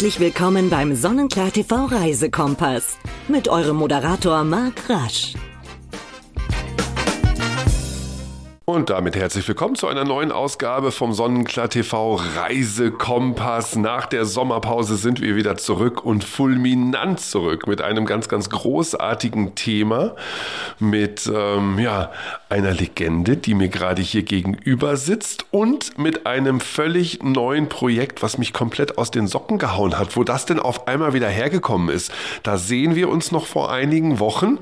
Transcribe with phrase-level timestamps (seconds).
[0.00, 2.96] Herzlich willkommen beim Sonnenklar TV Reisekompass
[3.28, 5.34] mit eurem Moderator Marc Rasch.
[8.64, 13.76] Und damit herzlich willkommen zu einer neuen Ausgabe vom Sonnenklar TV Reisekompass.
[13.76, 19.54] Nach der Sommerpause sind wir wieder zurück und fulminant zurück mit einem ganz, ganz großartigen
[19.54, 20.16] Thema,
[20.78, 22.10] mit ähm, ja,
[22.50, 28.38] einer Legende, die mir gerade hier gegenüber sitzt und mit einem völlig neuen Projekt, was
[28.38, 30.16] mich komplett aus den Socken gehauen hat.
[30.16, 32.12] Wo das denn auf einmal wieder hergekommen ist,
[32.42, 34.58] da sehen wir uns noch vor einigen Wochen,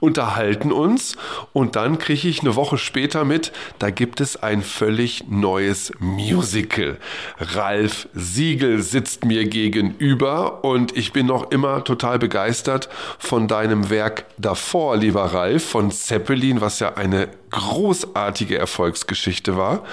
[0.00, 1.16] unterhalten uns
[1.52, 6.98] und dann kriege ich eine Woche später mit, da gibt es ein völlig neues Musical.
[7.38, 14.24] Ralf Siegel sitzt mir gegenüber und ich bin noch immer total begeistert von deinem Werk
[14.38, 19.84] davor, lieber Ralf, von Zeppelin, was ja eine großartige Erfolgsgeschichte war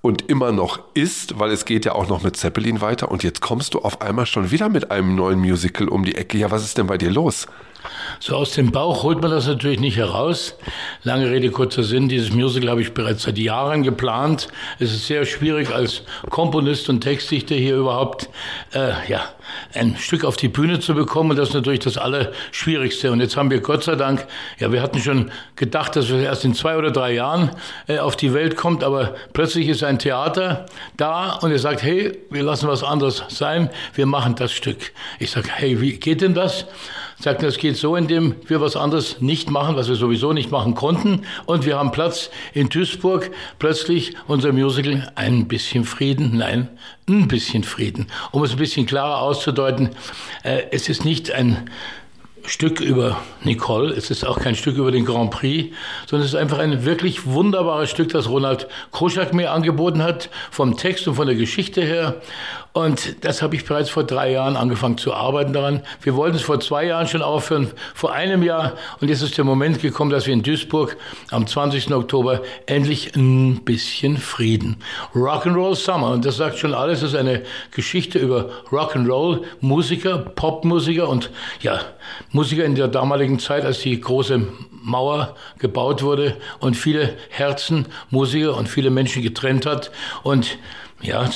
[0.00, 3.40] und immer noch ist, weil es geht ja auch noch mit Zeppelin weiter und jetzt
[3.40, 6.38] kommst du auf einmal schon wieder mit einem neuen Musical um die Ecke.
[6.38, 7.46] Ja, was ist denn bei dir los?
[8.20, 10.56] So aus dem Bauch holt man das natürlich nicht heraus.
[11.02, 12.08] Lange Rede, kurzer Sinn.
[12.08, 14.48] Dieses Musical habe ich bereits seit Jahren geplant.
[14.78, 18.28] Es ist sehr schwierig als Komponist und Textdichter hier überhaupt,
[18.72, 19.28] äh, ja,
[19.74, 21.30] ein Stück auf die Bühne zu bekommen.
[21.30, 23.12] Und das ist natürlich das Allerschwierigste.
[23.12, 24.26] Und jetzt haben wir Gott sei Dank,
[24.58, 27.50] ja, wir hatten schon gedacht, dass es erst in zwei oder drei Jahren
[27.86, 28.84] äh, auf die Welt kommt.
[28.84, 33.70] Aber plötzlich ist ein Theater da und er sagt, hey, wir lassen was anderes sein.
[33.94, 34.92] Wir machen das Stück.
[35.18, 36.66] Ich sage, hey, wie geht denn das?
[37.20, 40.74] Sagt, das geht so, indem wir was anderes nicht machen, was wir sowieso nicht machen
[40.74, 41.22] konnten.
[41.46, 43.30] Und wir haben Platz in Duisburg.
[43.58, 46.38] Plötzlich unser Musical Ein bisschen Frieden.
[46.38, 46.68] Nein,
[47.08, 48.06] ein bisschen Frieden.
[48.32, 49.90] Um es ein bisschen klarer auszudeuten,
[50.42, 51.70] äh, es ist nicht ein
[52.46, 55.74] Stück über Nicole, es ist auch kein Stück über den Grand Prix,
[56.06, 60.76] sondern es ist einfach ein wirklich wunderbares Stück, das Ronald Koschak mir angeboten hat, vom
[60.76, 62.20] Text und von der Geschichte her.
[62.74, 65.82] Und das habe ich bereits vor drei Jahren angefangen zu arbeiten daran.
[66.02, 68.72] Wir wollten es vor zwei Jahren schon aufhören, vor einem Jahr.
[69.00, 70.96] Und jetzt ist der Moment gekommen, dass wir in Duisburg
[71.30, 71.94] am 20.
[71.94, 74.78] Oktober endlich ein bisschen Frieden.
[75.14, 76.10] Rock'n'Roll Summer.
[76.10, 77.02] Und das sagt schon alles.
[77.02, 81.80] Das ist eine Geschichte über Rock'n'Roll, Musiker, Popmusiker und ja,
[82.32, 84.48] Musiker in der damaligen Zeit, als die große
[84.82, 89.92] Mauer gebaut wurde und viele Herzen, Musiker und viele Menschen getrennt hat.
[90.24, 90.58] Und
[91.04, 91.28] ja,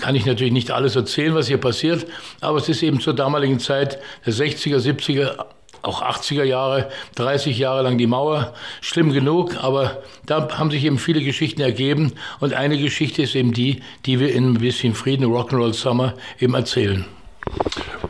[0.00, 2.06] kann ich natürlich nicht alles erzählen, was hier passiert,
[2.40, 5.44] aber es ist eben zur damaligen Zeit der 60er, 70er,
[5.82, 10.98] auch 80er Jahre, 30 Jahre lang die Mauer, schlimm genug, aber da haben sich eben
[10.98, 15.26] viele Geschichten ergeben und eine Geschichte ist eben die, die wir in ein bisschen Frieden,
[15.26, 17.04] Rock'n'Roll Summer eben erzählen.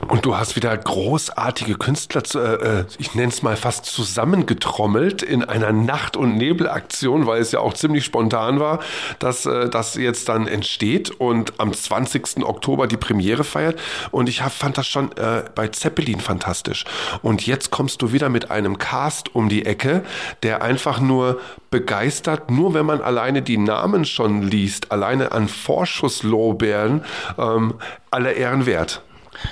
[0.09, 2.23] Und du hast wieder großartige Künstler,
[2.63, 7.61] äh, ich nenne es mal fast zusammengetrommelt in einer Nacht- und Nebelaktion, weil es ja
[7.61, 8.81] auch ziemlich spontan war,
[9.19, 12.45] dass äh, das jetzt dann entsteht und am 20.
[12.45, 13.79] Oktober die Premiere feiert.
[14.11, 16.85] Und ich hab, fand das schon äh, bei Zeppelin fantastisch.
[17.23, 20.03] Und jetzt kommst du wieder mit einem Cast um die Ecke,
[20.43, 21.41] der einfach nur
[21.71, 27.05] begeistert, nur wenn man alleine die Namen schon liest, alleine an Vorschusslorbeeren,
[27.39, 27.75] ähm,
[28.11, 29.03] alle Ehren wert.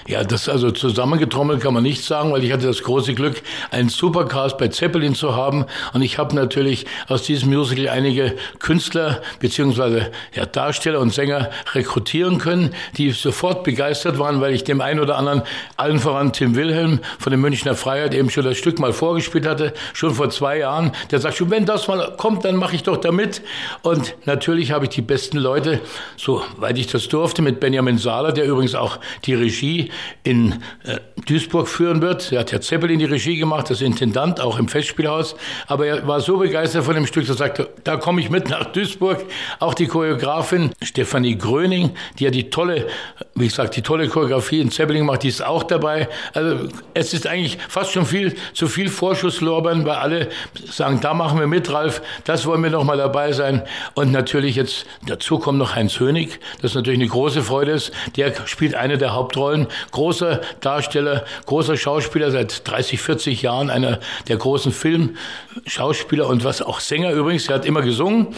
[0.07, 3.89] Ja, das also zusammengetrommelt kann man nicht sagen, weil ich hatte das große Glück, einen
[3.89, 10.11] Supercast bei Zeppelin zu haben und ich habe natürlich aus diesem Musical einige Künstler beziehungsweise
[10.35, 15.17] ja, Darsteller und Sänger rekrutieren können, die sofort begeistert waren, weil ich dem einen oder
[15.17, 15.43] anderen,
[15.77, 19.73] allen voran Tim Wilhelm von der Münchner Freiheit eben schon das Stück mal vorgespielt hatte,
[19.93, 20.93] schon vor zwei Jahren.
[21.11, 23.43] Der sagt schon, wenn das mal kommt, dann mache ich doch damit.
[23.83, 25.81] Und natürlich habe ich die besten Leute,
[26.17, 29.78] soweit ich das durfte, mit Benjamin Sahler, der übrigens auch die Regie
[30.23, 30.53] in
[30.85, 32.33] äh, Duisburg führen wird.
[32.33, 35.37] Er hat ja Zeppelin die Regie gemacht, das Intendant, auch im Festspielhaus.
[35.67, 38.49] Aber er war so begeistert von dem Stück, dass er sagte, da komme ich mit
[38.49, 39.25] nach Duisburg.
[39.59, 42.87] Auch die Choreografin Stefanie Gröning, die ja die tolle,
[43.35, 46.09] wie gesagt, die tolle Choreografie in Zeppelin macht, die ist auch dabei.
[46.35, 50.29] Also es ist eigentlich fast schon viel zu viel Vorschusslorbeeren, weil alle
[50.71, 53.63] sagen, da machen wir mit, Ralf, das wollen wir noch mal dabei sein.
[53.95, 57.93] Und natürlich jetzt dazu kommt noch Heinz Hönig, das natürlich eine große Freude ist.
[58.17, 59.58] Der spielt eine der Hauptrollen
[59.91, 66.81] großer Darsteller, großer Schauspieler, seit 30, 40 Jahren, einer der großen Filmschauspieler und was auch
[66.81, 68.29] Sänger übrigens, er hat immer gesungen.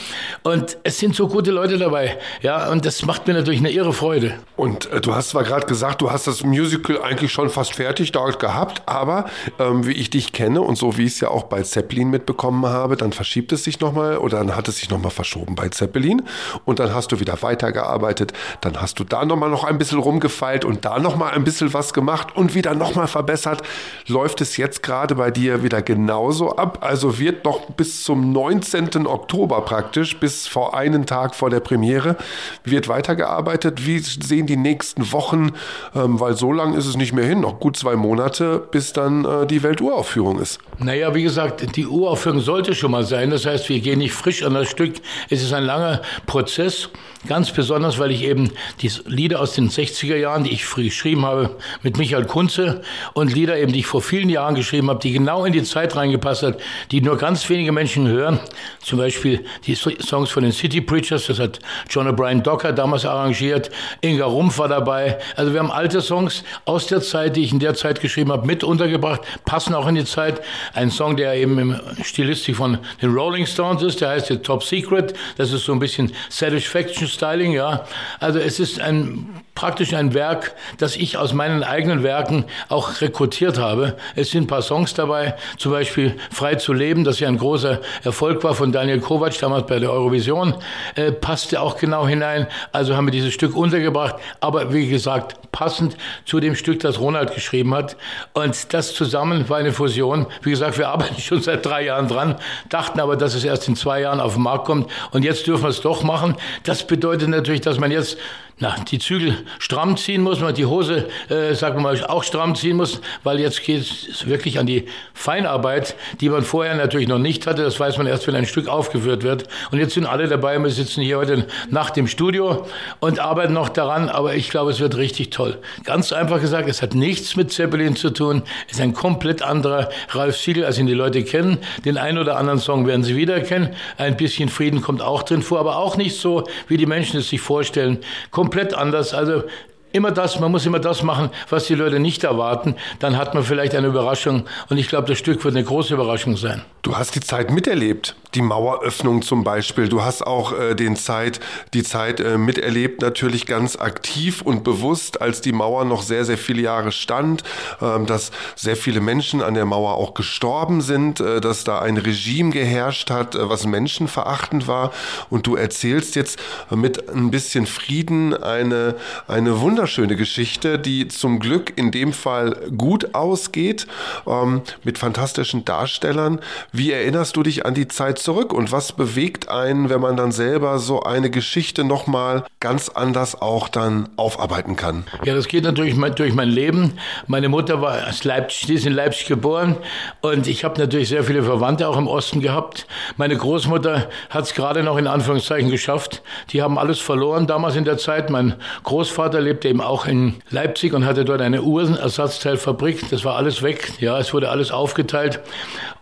[0.42, 2.18] Und es sind so gute Leute dabei.
[2.42, 4.34] Ja, und das macht mir natürlich eine irre Freude.
[4.56, 8.12] Und äh, du hast zwar gerade gesagt, du hast das Musical eigentlich schon fast fertig
[8.12, 9.26] dort gehabt, aber
[9.58, 12.66] ähm, wie ich dich kenne und so wie ich es ja auch bei Zeppelin mitbekommen
[12.66, 16.22] habe, dann verschiebt es sich nochmal oder dann hat es sich nochmal verschoben bei Zeppelin
[16.64, 20.64] und dann hast du wieder weitergearbeitet, dann hast du da nochmal noch ein bisschen rumgefeilt
[20.64, 23.62] und da noch nochmal ein bisschen was gemacht und wieder nochmal verbessert.
[24.06, 26.78] Läuft es jetzt gerade bei dir wieder genauso ab?
[26.82, 29.06] Also wird noch bis zum 19.
[29.06, 32.16] Oktober praktisch, bis vor einen Tag vor der Premiere,
[32.62, 33.86] wird weitergearbeitet.
[33.86, 35.52] Wie sehen die nächsten Wochen,
[35.96, 39.24] ähm, weil so lang ist es nicht mehr hin, noch gut zwei Monate, bis dann
[39.24, 40.60] äh, die Welturaufführung ist.
[40.78, 43.30] Naja, wie gesagt, die Uraufführung sollte schon mal sein.
[43.30, 44.94] Das heißt, wir gehen nicht frisch an das Stück.
[45.28, 46.88] Es ist ein langer Prozess.
[47.28, 51.24] Ganz besonders, weil ich eben die Lieder aus den 60er Jahren, die ich früh geschrieben
[51.24, 52.82] habe, mit Michael Kunze
[53.14, 55.96] und Lieder eben, die ich vor vielen Jahren geschrieben habe, die genau in die Zeit
[55.96, 56.58] reingepasst hat,
[56.90, 58.38] die nur ganz wenige Menschen hören.
[58.82, 61.58] Zum Beispiel die Songs von den City Preachers, das hat
[61.88, 63.70] John O'Brien Docker damals arrangiert.
[64.02, 65.18] Inga Rumpf war dabei.
[65.36, 68.46] Also wir haben alte Songs aus der Zeit, die ich in der Zeit geschrieben habe,
[68.46, 70.42] mit untergebracht, passen auch in die Zeit.
[70.74, 74.62] Ein Song, der eben im Stilistik von den Rolling Stones ist, der heißt jetzt Top
[74.64, 75.14] Secret.
[75.38, 77.86] Das ist so ein bisschen Satisfaction Styling, ja.
[78.18, 83.58] Also es ist ein praktisch ein Werk, das ich aus meinen eigenen Werken auch rekrutiert
[83.58, 83.96] habe.
[84.16, 87.80] Es sind ein paar Songs dabei, zum Beispiel Frei zu leben, das ja ein großer
[88.02, 90.54] Erfolg war von Daniel Kovac damals bei der Eurovision,
[90.94, 92.46] äh, passte auch genau hinein.
[92.72, 97.34] Also haben wir dieses Stück untergebracht, aber wie gesagt, passend zu dem Stück, das Ronald
[97.34, 97.96] geschrieben hat.
[98.32, 100.26] Und das zusammen war eine Fusion.
[100.42, 102.36] Wie gesagt, wir arbeiten schon seit drei Jahren dran,
[102.68, 104.90] dachten aber, dass es erst in zwei Jahren auf den Markt kommt.
[105.10, 106.36] Und jetzt dürfen wir es doch machen.
[106.64, 108.16] Das bedeutet natürlich, dass man jetzt
[108.60, 112.54] na, die Zügel stramm ziehen muss, man die Hose, äh, sagen wir mal, auch stramm
[112.54, 114.84] ziehen muss, weil jetzt geht es wirklich an die
[115.14, 117.62] Feinarbeit, die man vorher natürlich noch nicht hatte.
[117.62, 119.44] Das weiß man erst, wenn ein Stück aufgeführt wird.
[119.70, 120.58] Und jetzt sind alle dabei.
[120.58, 122.66] Wir sitzen hier heute Nacht im Studio
[123.00, 124.10] und arbeiten noch daran.
[124.10, 125.56] Aber ich glaube, es wird richtig toll.
[125.84, 128.42] Ganz einfach gesagt, es hat nichts mit Zeppelin zu tun.
[128.66, 131.58] Es ist ein komplett anderer Ralf Siegel, als ihn die Leute kennen.
[131.86, 133.70] Den einen oder anderen Song werden sie wiedererkennen.
[133.96, 137.30] Ein bisschen Frieden kommt auch drin vor, aber auch nicht so, wie die Menschen es
[137.30, 138.00] sich vorstellen.
[138.30, 139.14] Kommt komplett anders.
[139.14, 139.44] Also
[139.92, 142.76] immer das, man muss immer das machen, was die Leute nicht erwarten.
[142.98, 144.44] Dann hat man vielleicht eine Überraschung.
[144.68, 146.62] Und ich glaube, das Stück wird eine große Überraschung sein.
[146.82, 149.88] Du hast die Zeit miterlebt, die Maueröffnung zum Beispiel.
[149.88, 151.38] Du hast auch äh, den Zeit,
[151.74, 156.38] die Zeit äh, miterlebt, natürlich ganz aktiv und bewusst, als die Mauer noch sehr, sehr
[156.38, 157.42] viele Jahre stand,
[157.82, 161.98] äh, dass sehr viele Menschen an der Mauer auch gestorben sind, äh, dass da ein
[161.98, 164.90] Regime geherrscht hat, äh, was menschenverachtend war.
[165.28, 166.38] Und du erzählst jetzt
[166.70, 168.94] mit ein bisschen Frieden eine,
[169.28, 173.86] eine wunderschöne Geschichte, die zum Glück in dem Fall gut ausgeht,
[174.26, 176.38] ähm, mit fantastischen Darstellern.
[176.70, 180.32] Wie erinnerst du dich an die Zeit zurück und was bewegt einen, wenn man dann
[180.32, 185.04] selber so eine Geschichte nochmal ganz anders auch dann aufarbeiten kann?
[185.24, 186.98] Ja, das geht natürlich durch mein Leben.
[187.26, 189.78] Meine Mutter war aus Leipzig, die ist in Leipzig geboren
[190.20, 192.86] und ich habe natürlich sehr viele Verwandte auch im Osten gehabt.
[193.16, 196.20] Meine Großmutter hat es gerade noch in Anführungszeichen geschafft.
[196.50, 198.28] Die haben alles verloren damals in der Zeit.
[198.28, 203.08] Mein Großvater lebte eben auch in Leipzig und hatte dort eine Uhrenersatzteilfabrik.
[203.10, 203.92] Das war alles weg.
[204.00, 205.40] Ja, es wurde alles aufgeteilt.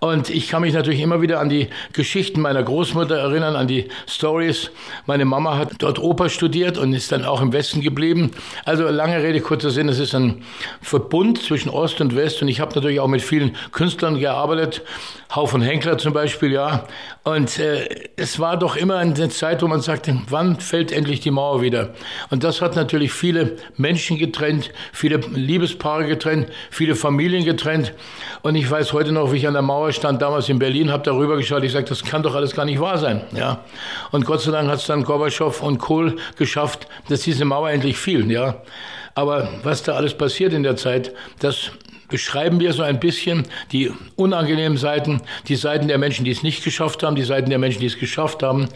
[0.00, 3.88] Und ich kann mich natürlich immer wieder an die Geschichten meiner Großmutter erinnern, an die
[4.08, 4.70] Stories.
[5.06, 8.30] Meine Mama hat dort Oper studiert und ist dann auch im Westen geblieben.
[8.64, 10.44] Also lange Rede, kurzer Sinn, es ist ein
[10.80, 14.82] Verbund zwischen Ost und West und ich habe natürlich auch mit vielen Künstlern gearbeitet,
[15.34, 16.86] Hau von Henkler zum Beispiel, ja.
[17.28, 17.86] Und äh,
[18.16, 21.90] es war doch immer eine Zeit, wo man sagte, wann fällt endlich die Mauer wieder?
[22.30, 27.92] Und das hat natürlich viele Menschen getrennt, viele Liebespaare getrennt, viele Familien getrennt.
[28.40, 31.02] Und ich weiß heute noch, wie ich an der Mauer stand, damals in Berlin, habe
[31.02, 33.62] darüber geschaut, ich sagte, das kann doch alles gar nicht wahr sein, ja.
[34.10, 37.98] Und Gott sei Dank hat es dann Gorbatschow und Kohl geschafft, dass diese Mauer endlich
[37.98, 38.62] fiel, ja.
[39.14, 41.72] Aber was da alles passiert in der Zeit, das
[42.08, 46.64] beschreiben wir so ein bisschen die unangenehmen Seiten, die Seiten der Menschen, die es nicht
[46.64, 48.68] geschafft haben, die Seiten der Menschen, die es geschafft haben.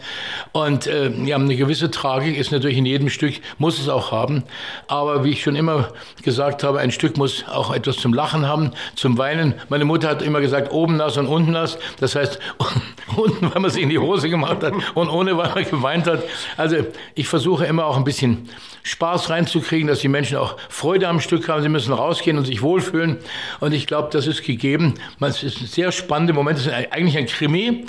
[0.51, 4.43] Und äh, ja, eine gewisse Tragik ist natürlich in jedem Stück, muss es auch haben.
[4.87, 5.89] Aber wie ich schon immer
[6.23, 9.55] gesagt habe, ein Stück muss auch etwas zum Lachen haben, zum Weinen.
[9.69, 11.77] Meine Mutter hat immer gesagt, oben nass und unten nass.
[11.99, 12.39] Das heißt,
[13.15, 16.23] unten, weil man sich in die Hose gemacht hat und ohne, weil man geweint hat.
[16.57, 16.77] Also
[17.15, 18.49] ich versuche immer auch ein bisschen
[18.83, 21.61] Spaß reinzukriegen, dass die Menschen auch Freude am Stück haben.
[21.61, 23.17] Sie müssen rausgehen und sich wohlfühlen.
[23.59, 24.95] Und ich glaube, das ist gegeben.
[25.19, 26.59] Es ist ein sehr spannender Moment.
[26.59, 27.85] Es ist eigentlich ein Krimi,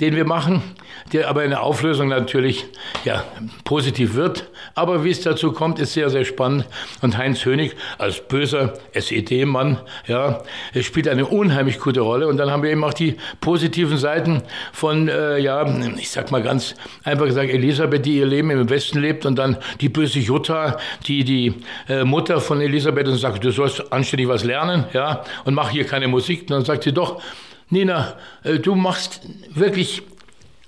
[0.00, 0.62] den wir machen,
[1.12, 2.66] der aber in der Auflösung natürlich
[3.04, 3.24] ja,
[3.64, 4.48] positiv wird.
[4.74, 6.66] Aber wie es dazu kommt, ist sehr, sehr spannend.
[7.02, 10.42] Und Heinz Hönig als böser SED-Mann, ja,
[10.80, 12.28] spielt eine unheimlich gute Rolle.
[12.28, 16.42] Und dann haben wir eben auch die positiven Seiten von, äh, ja, ich sag mal
[16.42, 16.74] ganz
[17.04, 21.24] einfach gesagt, Elisabeth, die ihr Leben im Westen lebt und dann die böse Jutta, die
[21.24, 21.54] die
[21.88, 25.84] äh, Mutter von Elisabeth und sagt, du sollst anständig was lernen, ja, und mach hier
[25.84, 26.42] keine Musik.
[26.42, 27.20] Und dann sagt sie doch,
[27.70, 29.20] Nina, äh, du machst
[29.50, 30.02] wirklich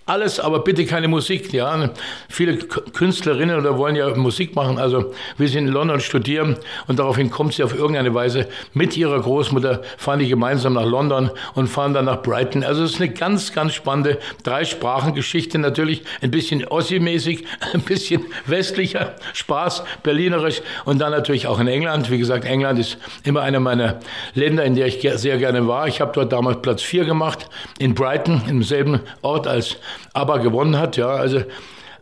[0.06, 1.52] alles, aber bitte keine Musik.
[1.52, 1.90] Ja,
[2.28, 4.78] viele Künstlerinnen oder wollen ja Musik machen.
[4.78, 6.56] Also wir sind in London studieren
[6.88, 11.30] und daraufhin kommt sie auf irgendeine Weise mit ihrer Großmutter, fahren die gemeinsam nach London
[11.54, 12.64] und fahren dann nach Brighton.
[12.64, 19.14] Also es ist eine ganz, ganz spannende Dreisprachengeschichte natürlich, ein bisschen Ossi-mäßig, ein bisschen westlicher
[19.32, 22.10] Spaß, berlinerisch und dann natürlich auch in England.
[22.10, 24.00] Wie gesagt, England ist immer einer meiner
[24.34, 25.86] Länder, in der ich sehr gerne war.
[25.86, 29.76] Ich habe dort damals Platz 4 gemacht, in Brighton, im selben Ort als
[30.12, 30.96] aber gewonnen hat.
[30.96, 31.42] Ja, also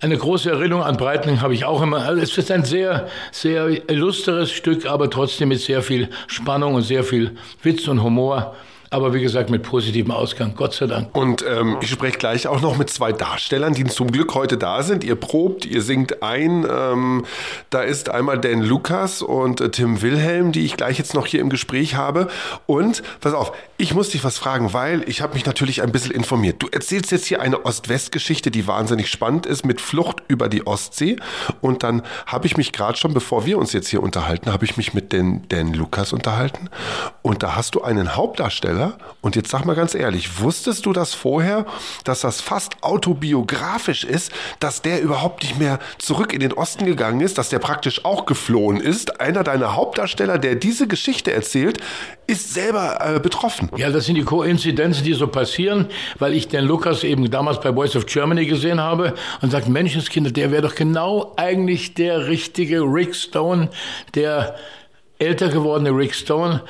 [0.01, 1.99] eine große Erinnerung an Breitling habe ich auch immer.
[1.99, 6.83] Also es ist ein sehr, sehr illustres Stück, aber trotzdem mit sehr viel Spannung und
[6.83, 8.55] sehr viel Witz und Humor.
[8.91, 11.15] Aber wie gesagt, mit positivem Ausgang, Gott sei Dank.
[11.15, 14.83] Und ähm, ich spreche gleich auch noch mit zwei Darstellern, die zum Glück heute da
[14.83, 15.05] sind.
[15.05, 16.67] Ihr probt, ihr singt ein.
[16.71, 17.27] Ähm,
[17.69, 21.41] da ist einmal Dan Lukas und äh, Tim Wilhelm, die ich gleich jetzt noch hier
[21.41, 22.29] im Gespräch habe.
[22.67, 26.13] Und pass auf, ich muss dich was fragen, weil ich habe mich natürlich ein bisschen
[26.13, 26.63] informiert.
[26.63, 31.17] Du erzählst jetzt hier eine Ost-West-Geschichte, die wahnsinnig spannend ist, mit Flucht über die Ostsee.
[31.61, 34.79] Und dann habe ich mich gerade schon, bevor wir uns jetzt hier unterhalten, habe ich
[34.79, 36.71] mich mit den Dan Lukas unterhalten.
[37.21, 38.99] Und da hast du einen Hauptdarsteller Schriftsteller.
[39.21, 41.67] Und jetzt sag mal ganz ehrlich, wusstest du das vorher,
[42.05, 47.21] dass das fast autobiografisch ist, dass der überhaupt nicht mehr zurück in den Osten gegangen
[47.21, 49.21] ist, dass der praktisch auch geflohen ist?
[49.21, 51.79] Einer deiner Hauptdarsteller, der diese Geschichte erzählt,
[52.27, 53.71] ist selber äh, betroffen.
[53.77, 55.87] Ja, das sind die Koinzidenzen, die so passieren,
[56.19, 60.31] weil ich den Lukas eben damals bei Voice of Germany gesehen habe und sagt, Menschenskinder,
[60.31, 63.71] der wäre doch genau eigentlich der richtige Rick Stone,
[64.15, 64.57] der
[65.19, 66.63] älter gewordene Rick Stone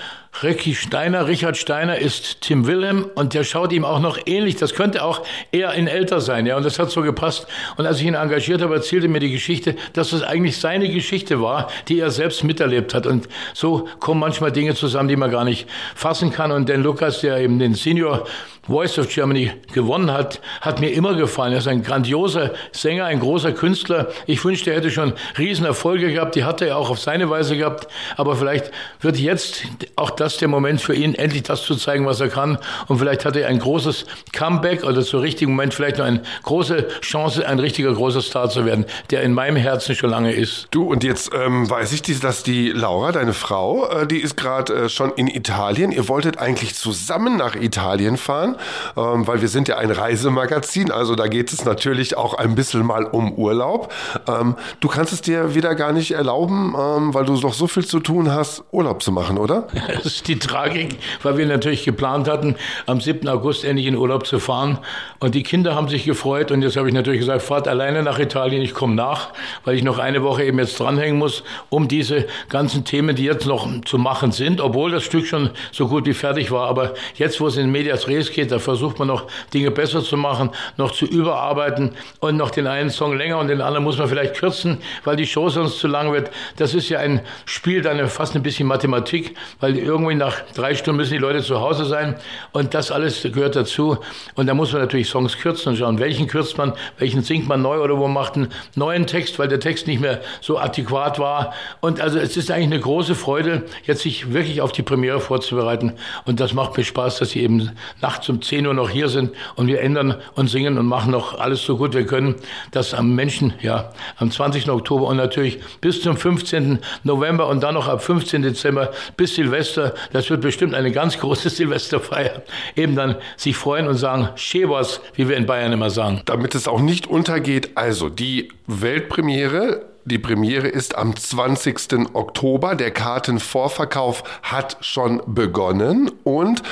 [0.43, 4.55] Ricky Steiner, Richard Steiner ist Tim Wilhelm und der schaut ihm auch noch ähnlich.
[4.55, 6.57] Das könnte auch eher in älter sein, ja.
[6.57, 7.49] Und das hat so gepasst.
[7.77, 11.43] Und als ich ihn engagiert habe, erzählte mir die Geschichte, dass es eigentlich seine Geschichte
[11.43, 13.07] war, die er selbst miterlebt hat.
[13.07, 15.67] Und so kommen manchmal Dinge zusammen, die man gar nicht
[15.97, 16.53] fassen kann.
[16.53, 18.25] Und den Lukas, der eben den Senior
[18.69, 21.53] Voice of Germany gewonnen hat, hat mir immer gefallen.
[21.53, 24.09] Er ist ein grandioser Sänger, ein großer Künstler.
[24.27, 26.35] Ich wünschte, er hätte schon Riesenerfolge gehabt.
[26.35, 27.89] Die hat er auch auf seine Weise gehabt.
[28.17, 29.63] Aber vielleicht wird jetzt
[29.97, 32.59] auch das der Moment für ihn, endlich das zu zeigen, was er kann.
[32.87, 36.89] Und vielleicht hat er ein großes Comeback oder zur richtigen Moment vielleicht noch eine große
[37.01, 40.69] Chance, ein richtiger großer Star zu werden, der in meinem Herzen schon lange ist.
[40.71, 44.75] Du, und jetzt ähm, weiß ich, dass die Laura, deine Frau, äh, die ist gerade
[44.75, 45.91] äh, schon in Italien.
[45.93, 48.57] Ihr wolltet eigentlich zusammen nach Italien fahren
[48.97, 52.85] ähm, weil wir sind ja ein Reisemagazin, also da geht es natürlich auch ein bisschen
[52.85, 53.93] mal um Urlaub.
[54.27, 57.85] Ähm, du kannst es dir wieder gar nicht erlauben, ähm, weil du doch so viel
[57.85, 59.69] zu tun hast, Urlaub zu machen, oder?
[60.09, 63.29] Ist die Tragik, weil wir natürlich geplant hatten, am 7.
[63.29, 64.79] August endlich in Urlaub zu fahren.
[65.19, 68.19] Und die Kinder haben sich gefreut und jetzt habe ich natürlich gesagt, fahrt alleine nach
[68.19, 69.35] Italien, ich komme nach,
[69.67, 73.45] weil ich noch eine Woche eben jetzt dranhängen muss, um diese ganzen Themen, die jetzt
[73.45, 76.69] noch zu machen sind, obwohl das Stück schon so gut wie fertig war.
[76.69, 80.17] Aber jetzt, wo es in Medias Res geht, da versucht man noch Dinge besser zu
[80.17, 80.49] machen,
[80.79, 84.37] noch zu überarbeiten und noch den einen Song länger und den anderen muss man vielleicht
[84.37, 86.31] kürzen, weil die Show sonst zu lang wird.
[86.57, 90.97] Das ist ja ein Spiel, dann fast ein bisschen Mathematik, weil irgendwie nach drei Stunden
[90.99, 92.17] müssen die Leute zu Hause sein
[92.53, 93.99] und das alles gehört dazu.
[94.35, 97.63] Und da muss man natürlich Songs kürzen und schauen, welchen kürzt man, welchen singt man
[97.63, 101.53] neu oder wo macht einen neuen Text, weil der Text nicht mehr so adäquat war.
[101.81, 105.95] Und also es ist eigentlich eine große Freude, jetzt sich wirklich auf die Premiere vorzubereiten.
[106.25, 109.33] Und das macht mir Spaß, dass sie eben nachts um 10 Uhr noch hier sind
[109.57, 112.37] und wir ändern und singen und machen noch alles so gut wir können,
[112.71, 114.69] dass am Menschen, ja, am 20.
[114.69, 116.79] Oktober und natürlich bis zum 15.
[117.05, 118.43] November und dann noch ab 15.
[118.43, 122.43] Dezember bis Silvester, das wird bestimmt eine ganz große Silvesterfeier,
[122.77, 126.23] eben dann sich freuen und sagen, Schebers, wie wir in Bayern immer sagen.
[126.25, 132.15] Damit es auch nicht untergeht, also die Weltpremiere die Premiere ist am 20.
[132.15, 132.75] Oktober.
[132.75, 136.63] Der Kartenvorverkauf hat schon begonnen und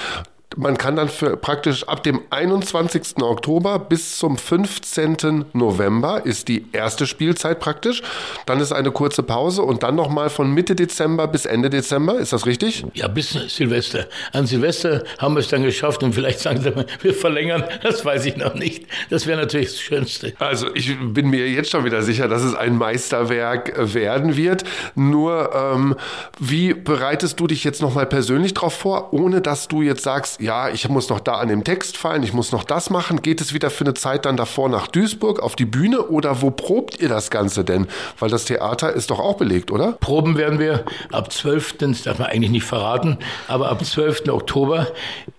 [0.56, 3.22] man kann dann für praktisch ab dem 21.
[3.22, 5.46] Oktober bis zum 15.
[5.52, 8.02] November ist die erste Spielzeit praktisch.
[8.46, 12.18] Dann ist eine kurze Pause und dann nochmal von Mitte Dezember bis Ende Dezember.
[12.18, 12.84] Ist das richtig?
[12.94, 14.06] Ja, bis Silvester.
[14.32, 16.72] An Silvester haben wir es dann geschafft und vielleicht sagen sie
[17.02, 17.64] wir verlängern.
[17.82, 18.86] Das weiß ich noch nicht.
[19.10, 20.32] Das wäre natürlich das Schönste.
[20.38, 24.64] Also ich bin mir jetzt schon wieder sicher, dass es ein Meisterwerk werden wird.
[24.94, 25.96] Nur ähm,
[26.38, 30.68] wie bereitest du dich jetzt nochmal persönlich darauf vor, ohne dass du jetzt sagst, ja,
[30.68, 33.20] ich muss noch da an dem Text fallen, ich muss noch das machen.
[33.20, 36.52] Geht es wieder für eine Zeit dann davor nach Duisburg auf die Bühne oder wo
[36.52, 37.88] probt ihr das Ganze denn?
[38.20, 39.92] Weil das Theater ist doch auch belegt, oder?
[39.92, 44.28] Proben werden wir ab 12., das darf man eigentlich nicht verraten, aber ab 12.
[44.28, 44.86] Oktober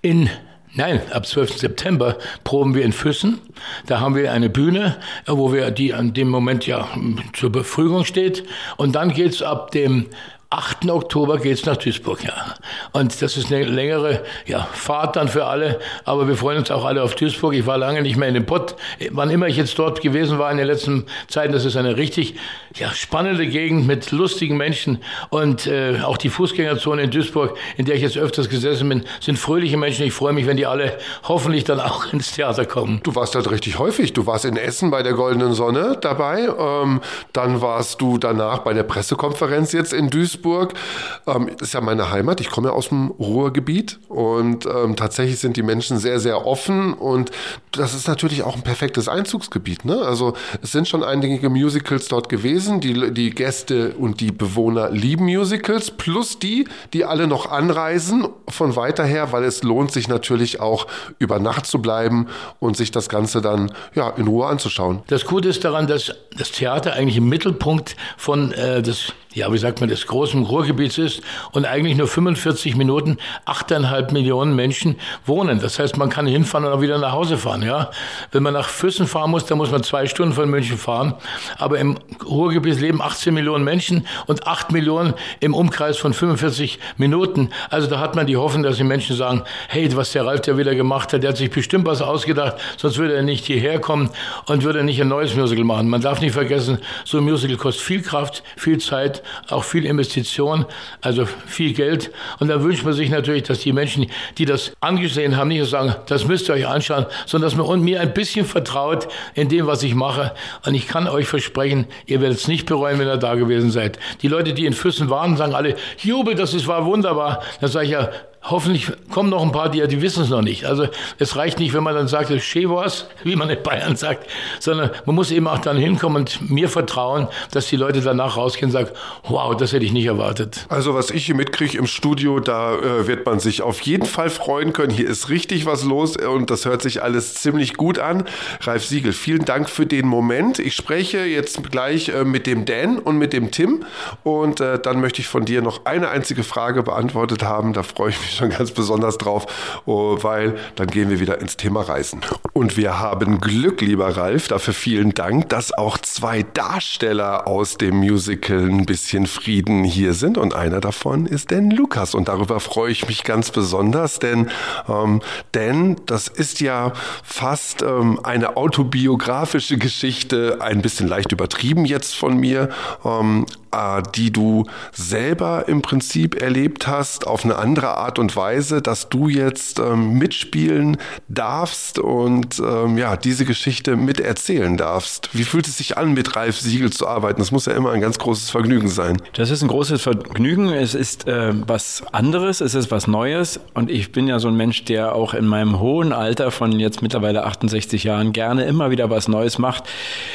[0.01, 0.29] in
[0.73, 1.57] Nein, ab 12.
[1.57, 3.39] September proben wir in Füssen.
[3.87, 6.87] Da haben wir eine Bühne, wo wir die an dem Moment ja
[7.33, 8.43] zur Verfügung steht.
[8.75, 10.05] Und dann geht's ab dem
[10.49, 10.89] 8.
[10.89, 12.55] Oktober geht's nach Duisburg, ja.
[12.93, 16.85] Und das ist eine längere ja, Fahrt dann für alle, aber wir freuen uns auch
[16.85, 17.53] alle auf Duisburg.
[17.53, 18.75] Ich war lange nicht mehr in dem Pott.
[19.11, 22.35] Wann immer ich jetzt dort gewesen war in den letzten Zeiten, das ist eine richtig
[22.77, 24.99] ja, spannende Gegend mit lustigen Menschen
[25.29, 29.37] und äh, auch die Fußgängerzone in Duisburg, in der ich jetzt öfters gesessen bin, sind
[29.37, 30.05] fröhliche Menschen.
[30.05, 33.01] Ich freue mich, wenn die alle hoffentlich dann auch ins Theater kommen.
[33.03, 34.13] Du warst dort richtig häufig.
[34.13, 36.47] Du warst in Essen bei der Goldenen Sonne dabei.
[36.57, 37.01] Ähm,
[37.33, 40.36] dann warst du danach bei der Pressekonferenz jetzt in Duisburg.
[40.45, 42.41] Ähm, ist ja meine Heimat.
[42.41, 46.93] Ich komme ja aus dem Ruhrgebiet und ähm, tatsächlich sind die Menschen sehr, sehr offen
[46.93, 47.31] und
[47.71, 49.85] das ist natürlich auch ein perfektes Einzugsgebiet.
[49.85, 50.01] Ne?
[50.01, 52.79] Also es sind schon einige Musicals dort gewesen.
[52.79, 58.75] Die, die Gäste und die Bewohner lieben Musicals, plus die, die alle noch anreisen von
[58.75, 60.87] weiter her, weil es lohnt sich natürlich auch
[61.19, 62.27] über Nacht zu bleiben
[62.59, 65.03] und sich das Ganze dann ja, in Ruhe anzuschauen.
[65.07, 69.57] Das Gute ist daran, dass das Theater eigentlich im Mittelpunkt von äh, des ja, wie
[69.59, 74.95] sagt man, des großen Ruhrgebiets ist und eigentlich nur 45 Minuten 8,5 Millionen Menschen
[75.27, 75.59] wohnen.
[75.59, 77.91] Das heißt, man kann hinfahren und auch wieder nach Hause fahren, ja.
[78.31, 81.13] Wenn man nach Füssen fahren muss, dann muss man zwei Stunden von München fahren.
[81.59, 87.51] Aber im Ruhrgebiet leben 18 Millionen Menschen und 8 Millionen im Umkreis von 45 Minuten.
[87.69, 90.57] Also da hat man die Hoffnung, dass die Menschen sagen, hey, was der Ralf da
[90.57, 94.09] wieder gemacht hat, der hat sich bestimmt was ausgedacht, sonst würde er nicht hierher kommen
[94.47, 95.89] und würde nicht ein neues Musical machen.
[95.89, 100.65] Man darf nicht vergessen, so ein Musical kostet viel Kraft, viel Zeit auch viel Investition,
[101.01, 102.11] also viel Geld.
[102.39, 104.07] Und da wünscht man sich natürlich, dass die Menschen,
[104.37, 107.81] die das angesehen haben, nicht nur sagen, das müsst ihr euch anschauen, sondern dass man
[107.81, 110.33] mir ein bisschen vertraut in dem, was ich mache.
[110.65, 113.99] Und ich kann euch versprechen, ihr werdet es nicht bereuen, wenn ihr da gewesen seid.
[114.21, 117.43] Die Leute, die in Füssen waren, sagen alle, Jubel, das ist, war wunderbar.
[117.61, 118.09] Dann sage ich ja,
[118.49, 120.65] hoffentlich kommen noch ein paar, die, die wissen es noch nicht.
[120.65, 120.87] Also
[121.19, 124.27] es reicht nicht, wenn man dann sagt, Schewors, wie man in Bayern sagt,
[124.59, 128.67] sondern man muss eben auch dann hinkommen und mir vertrauen, dass die Leute danach rausgehen
[128.67, 128.89] und sagen,
[129.23, 130.65] wow, das hätte ich nicht erwartet.
[130.69, 134.29] Also was ich hier mitkriege im Studio, da äh, wird man sich auf jeden Fall
[134.29, 134.91] freuen können.
[134.91, 138.25] Hier ist richtig was los und das hört sich alles ziemlich gut an.
[138.61, 140.59] Ralf Siegel, vielen Dank für den Moment.
[140.59, 143.85] Ich spreche jetzt gleich äh, mit dem Dan und mit dem Tim
[144.23, 147.73] und äh, dann möchte ich von dir noch eine einzige Frage beantwortet haben.
[147.73, 149.45] Da freue ich mich schon ganz besonders drauf,
[149.85, 152.21] oh, weil dann gehen wir wieder ins Thema Reisen.
[152.53, 157.97] Und wir haben Glück, lieber Ralf, dafür vielen Dank, dass auch zwei Darsteller aus dem
[157.97, 160.37] Musical ein bisschen Frieden hier sind.
[160.37, 164.49] Und einer davon ist Dan Lukas und darüber freue ich mich ganz besonders, denn
[164.87, 165.21] ähm,
[165.51, 172.37] Dan, das ist ja fast ähm, eine autobiografische Geschichte, ein bisschen leicht übertrieben jetzt von
[172.37, 172.69] mir,
[173.03, 173.66] ähm, äh,
[174.15, 179.29] die du selber im Prinzip erlebt hast, auf eine andere Art und Weise, dass du
[179.29, 185.29] jetzt ähm, mitspielen darfst und ähm, ja, diese Geschichte miterzählen darfst.
[185.33, 187.39] Wie fühlt es sich an, mit Ralf Siegel zu arbeiten?
[187.39, 189.21] Das muss ja immer ein ganz großes Vergnügen sein.
[189.33, 190.69] Das ist ein großes Vergnügen.
[190.69, 194.55] Es ist äh, was anderes, es ist was Neues und ich bin ja so ein
[194.55, 199.09] Mensch, der auch in meinem hohen Alter von jetzt mittlerweile 68 Jahren gerne immer wieder
[199.09, 199.83] was Neues macht.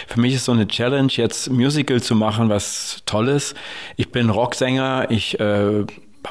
[0.07, 3.55] Für mich ist so eine Challenge, jetzt Musical zu machen, was toll Tolles.
[3.97, 5.85] Ich bin Rocksänger, ich äh,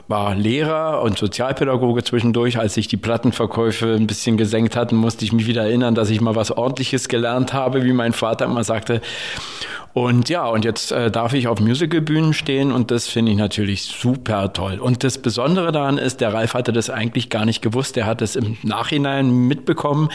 [0.08, 2.60] war Lehrer und Sozialpädagoge zwischendurch.
[2.60, 6.20] Als sich die Plattenverkäufe ein bisschen gesenkt hatten, musste ich mich wieder erinnern, dass ich
[6.20, 9.02] mal was Ordentliches gelernt habe, wie mein Vater immer sagte.
[9.94, 13.84] Und ja, und jetzt äh, darf ich auf Musicalbühnen stehen und das finde ich natürlich
[13.84, 14.80] super toll.
[14.80, 17.98] Und das Besondere daran ist, der Ralf hatte das eigentlich gar nicht gewusst.
[17.98, 20.10] Er hat es im Nachhinein mitbekommen,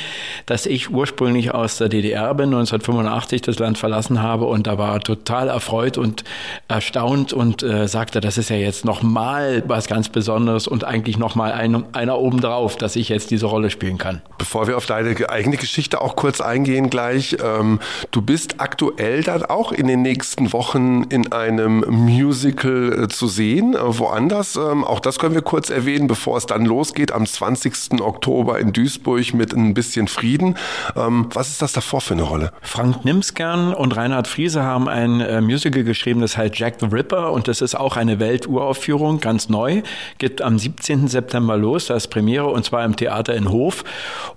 [0.46, 4.94] dass ich ursprünglich aus der DDR bin, 1985 das Land verlassen habe und da war
[4.94, 6.24] er total erfreut und
[6.68, 11.52] erstaunt und äh, sagte, das ist ja jetzt nochmal was ganz Besonderes und eigentlich nochmal
[11.52, 14.22] ein, einer obendrauf, dass ich jetzt diese Rolle spielen kann.
[14.38, 19.44] Bevor wir auf deine eigene Geschichte auch kurz eingehen gleich, ähm, du bist aktuell dann
[19.44, 24.56] auch auch in den nächsten Wochen in einem Musical äh, zu sehen, äh, woanders.
[24.56, 28.00] Ähm, auch das können wir kurz erwähnen, bevor es dann losgeht am 20.
[28.00, 30.56] Oktober in Duisburg mit ein bisschen Frieden.
[30.94, 32.52] Ähm, was ist das davor für eine Rolle?
[32.62, 37.32] Frank Nimskern und Reinhard Friese haben ein äh, Musical geschrieben, das heißt Jack the Ripper
[37.32, 39.82] und das ist auch eine Welturaufführung, ganz neu.
[40.18, 41.08] Geht am 17.
[41.08, 43.82] September los, da ist Premiere und zwar im Theater in Hof.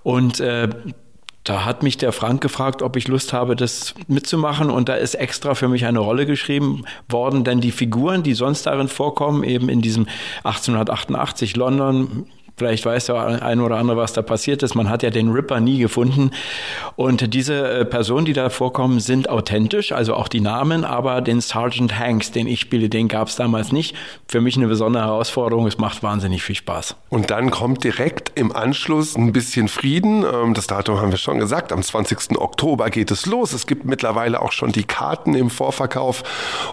[0.02, 0.42] Und
[1.50, 4.70] da hat mich der Frank gefragt, ob ich Lust habe, das mitzumachen.
[4.70, 8.68] Und da ist extra für mich eine Rolle geschrieben worden, denn die Figuren, die sonst
[8.68, 10.06] darin vorkommen, eben in diesem
[10.44, 12.28] 1888 London,
[12.60, 14.76] Vielleicht weiß der eine oder andere, was da passiert ist.
[14.76, 16.32] Man hat ja den Ripper nie gefunden.
[16.98, 21.40] Und diese äh, Personen, die da vorkommen, sind authentisch, also auch die Namen, aber den
[21.40, 23.96] Sergeant Hanks, den ich spiele, den gab es damals nicht.
[24.28, 25.68] Für mich eine besondere Herausforderung.
[25.68, 26.98] Es macht wahnsinnig viel Spaß.
[27.08, 30.26] Und dann kommt direkt im Anschluss ein bisschen Frieden.
[30.26, 31.72] Ähm, das Datum haben wir schon gesagt.
[31.72, 32.38] Am 20.
[32.38, 33.54] Oktober geht es los.
[33.54, 36.24] Es gibt mittlerweile auch schon die Karten im Vorverkauf.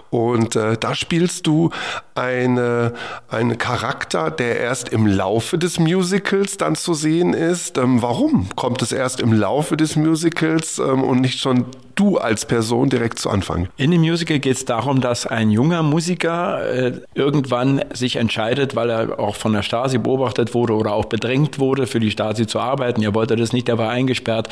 [0.09, 1.69] Und äh, da spielst du
[2.13, 2.93] eine,
[3.29, 7.77] einen Charakter, der erst im Laufe des Musicals dann zu sehen ist.
[7.77, 11.65] Ähm, warum kommt es erst im Laufe des Musicals ähm, und nicht schon
[11.99, 13.67] du als Person direkt zu Anfang?
[13.75, 18.89] In dem Musical geht es darum, dass ein junger Musiker äh, irgendwann sich entscheidet, weil
[18.89, 22.59] er auch von der Stasi beobachtet wurde oder auch bedrängt wurde, für die Stasi zu
[22.59, 23.01] arbeiten.
[23.01, 24.49] Er wollte das nicht, er war eingesperrt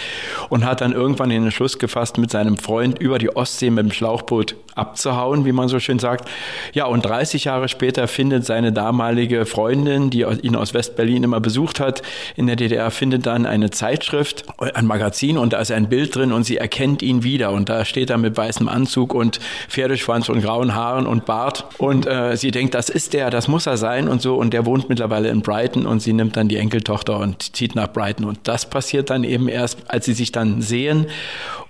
[0.49, 3.91] und hat dann irgendwann den Entschluss gefasst, mit seinem Freund über die Ostsee mit dem
[3.91, 6.29] Schlauchboot abzuhauen, wie man so schön sagt.
[6.73, 11.79] Ja, und 30 Jahre später findet seine damalige Freundin, die ihn aus West-Berlin immer besucht
[11.79, 12.01] hat,
[12.36, 16.34] in der DDR, findet dann eine Zeitschrift, ein Magazin und da ist ein Bild drin
[16.34, 17.52] und sie erkennt ihn wieder wieder.
[17.52, 21.65] Und da steht er mit weißem Anzug und Pferdeschwanz und grauen Haaren und Bart.
[21.78, 24.36] Und äh, sie denkt, das ist der, das muss er sein und so.
[24.36, 27.91] Und der wohnt mittlerweile in Brighton und sie nimmt dann die Enkeltochter und zieht nach
[27.91, 28.26] Brighton.
[28.26, 31.08] Und das passiert dann eben erst, als sie sich dann sehen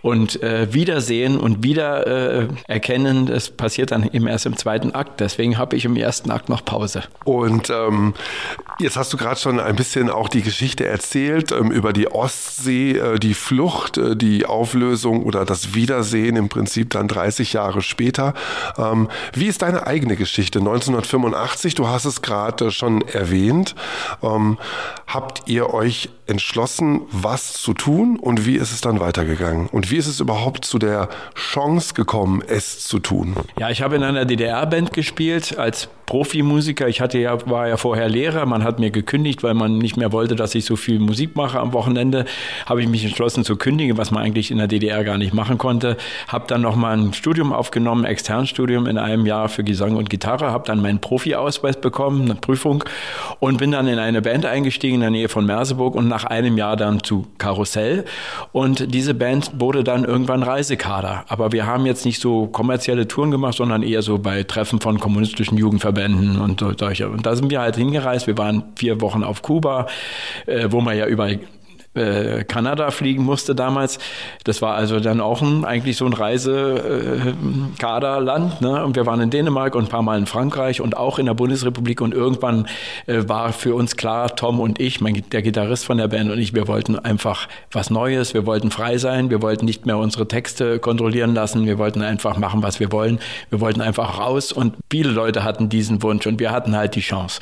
[0.06, 5.20] und äh, wiedersehen und wieder äh, erkennen, das passiert dann eben erst im zweiten Akt.
[5.20, 7.02] Deswegen habe ich im ersten Akt noch Pause.
[7.24, 8.14] Und ähm,
[8.78, 13.00] jetzt hast du gerade schon ein bisschen auch die Geschichte erzählt ähm, über die Ostsee,
[13.00, 18.36] äh, die Flucht, äh, die Auflösung oder das Wiedersehen im Prinzip dann 30 Jahre später.
[18.78, 20.60] Ähm, wie ist deine eigene Geschichte?
[20.60, 23.74] 1985, du hast es gerade schon erwähnt.
[24.22, 24.60] Ähm,
[25.08, 29.68] habt ihr euch entschlossen, was zu tun und wie ist es dann weitergegangen?
[29.68, 33.36] Und wie ist es überhaupt zu der Chance gekommen, es zu tun?
[33.60, 36.88] Ja, ich habe in einer DDR-Band gespielt als Profimusiker.
[36.88, 38.46] Ich hatte ja, war ja vorher Lehrer.
[38.46, 41.60] Man hat mir gekündigt, weil man nicht mehr wollte, dass ich so viel Musik mache
[41.60, 42.26] am Wochenende.
[42.66, 45.58] Habe ich mich entschlossen zu kündigen, was man eigentlich in der DDR gar nicht machen
[45.58, 45.98] konnte.
[46.28, 50.52] Habe dann nochmal ein Studium aufgenommen, Externstudium in einem Jahr für Gesang und Gitarre.
[50.52, 52.84] Habe dann meinen Profi-Ausweis bekommen, eine Prüfung
[53.40, 56.58] und bin dann in eine Band eingestiegen in der Nähe von Merseburg und nach einem
[56.58, 58.06] Jahr dann zu Karussell.
[58.54, 61.26] Und diese Band wurde dann irgendwann Reisekader.
[61.28, 64.98] Aber wir haben jetzt nicht so kommerzielle Touren gemacht, sondern eher so bei Treffen von
[65.00, 67.10] kommunistischen Jugendverbänden Verbänden und solche.
[67.10, 68.28] Und da sind wir halt hingereist.
[68.28, 69.88] Wir waren vier Wochen auf Kuba,
[70.46, 71.40] äh, wo man ja überall
[71.96, 74.00] äh, Kanada fliegen musste damals.
[74.44, 78.62] Das war also dann auch ein, eigentlich so ein Reisekaderland.
[78.62, 78.86] Äh, ne?
[78.86, 81.34] Und wir waren in Dänemark und ein paar Mal in Frankreich und auch in der
[81.34, 82.02] Bundesrepublik.
[82.02, 82.68] Und irgendwann
[83.08, 86.40] äh, war für uns klar, Tom und ich, mein, der Gitarrist von der Band und
[86.40, 88.34] ich, wir wollten einfach was Neues.
[88.34, 89.30] Wir wollten frei sein.
[89.30, 91.66] Wir wollten nicht mehr unsere Texte kontrollieren lassen.
[91.66, 93.20] Wir wollten einfach machen, was wir wollen.
[93.50, 94.52] Wir wollten einfach raus.
[94.52, 97.40] Und viele Leute hatten diesen Wunsch und wir hatten halt die Chance.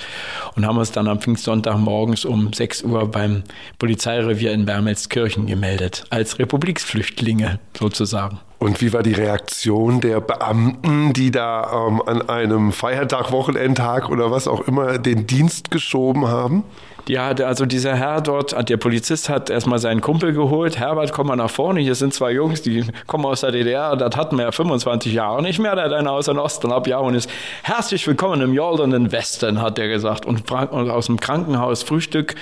[0.56, 3.44] Und haben uns dann am Pfingstsonntag morgens um 6 Uhr beim
[3.80, 8.40] Polizeirevier wir in Wermelskirchen gemeldet, als Republiksflüchtlinge sozusagen.
[8.60, 14.32] Und wie war die Reaktion der Beamten, die da ähm, an einem Feiertag, Wochenendtag oder
[14.32, 16.64] was auch immer den Dienst geschoben haben?
[17.10, 20.80] Die hatte also dieser Herr dort, der Polizist hat erstmal seinen Kumpel geholt.
[20.80, 21.82] Herbert, komm mal nach vorne.
[21.82, 23.98] Hier sind zwei Jungs, die kommen aus der DDR.
[23.98, 25.76] Das hatten wir ja 25 Jahre nicht mehr.
[25.76, 27.30] Der hat einer aus dem Osten ab Jahr und ist
[27.64, 30.26] herzlich willkommen im Jordanen Westen, hat er gesagt.
[30.26, 32.36] Und, aus dem Krankenhaus Frühstück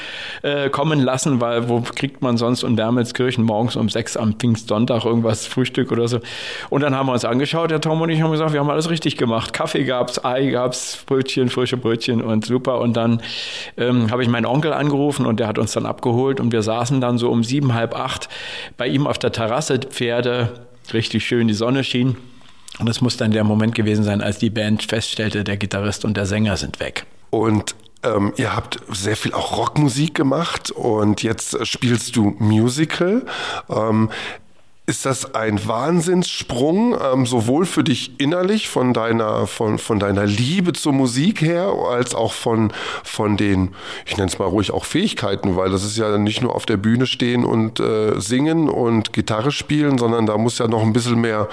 [0.43, 5.05] äh, kommen lassen, weil wo kriegt man sonst in Wermelskirchen morgens um sechs am Pfingstsonntag
[5.05, 6.19] irgendwas Frühstück oder so.
[6.69, 8.91] Und dann haben wir uns angeschaut, der Tom und ich haben gesagt, wir haben alles
[8.91, 9.53] richtig gemacht.
[9.53, 12.79] Kaffee gab's, Ei gab's, Brötchen, frische Brötchen und super.
[12.79, 13.21] Und dann
[13.77, 17.01] ähm, habe ich meinen Onkel angerufen und der hat uns dann abgeholt und wir saßen
[17.01, 18.29] dann so um sieben, halb acht
[18.77, 22.17] bei ihm auf der Terrasse, Pferde, richtig schön, die Sonne schien.
[22.79, 26.15] Und es muss dann der Moment gewesen sein, als die Band feststellte, der Gitarrist und
[26.15, 27.05] der Sänger sind weg.
[27.29, 33.23] Und ähm, ihr habt sehr viel auch Rockmusik gemacht und jetzt spielst du Musical.
[33.69, 34.09] Ähm,
[34.87, 40.73] ist das ein Wahnsinnssprung, ähm, sowohl für dich innerlich von deiner, von, von deiner Liebe
[40.73, 45.55] zur Musik her, als auch von, von den, ich nenne es mal ruhig auch Fähigkeiten,
[45.55, 49.51] weil das ist ja nicht nur auf der Bühne stehen und äh, singen und Gitarre
[49.51, 51.47] spielen, sondern da muss ja noch ein bisschen mehr,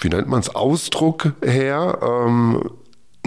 [0.00, 1.98] wie nennt man es, Ausdruck her.
[2.02, 2.70] Ähm,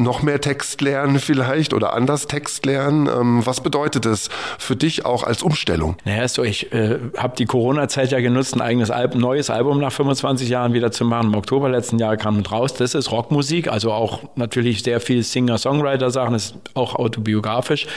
[0.04, 3.08] noch mehr Text lernen vielleicht oder anders Text lernen?
[3.08, 5.98] Ähm, was bedeutet es für dich auch als Umstellung?
[6.06, 9.92] Naja, so, ich äh, habe die Corona-Zeit ja genutzt, ein eigenes Album, neues Album nach
[9.92, 11.28] 25 Jahren wieder zu machen.
[11.28, 12.74] Im Oktober letzten Jahr kam es raus.
[12.74, 17.88] Das ist Rockmusik, also auch natürlich sehr viel Singer-Songwriter-Sachen, ist auch autobiografisch.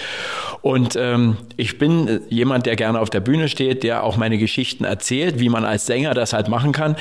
[0.63, 4.85] Und ähm, ich bin jemand, der gerne auf der Bühne steht, der auch meine Geschichten
[4.85, 6.97] erzählt, wie man als Sänger das halt machen kann.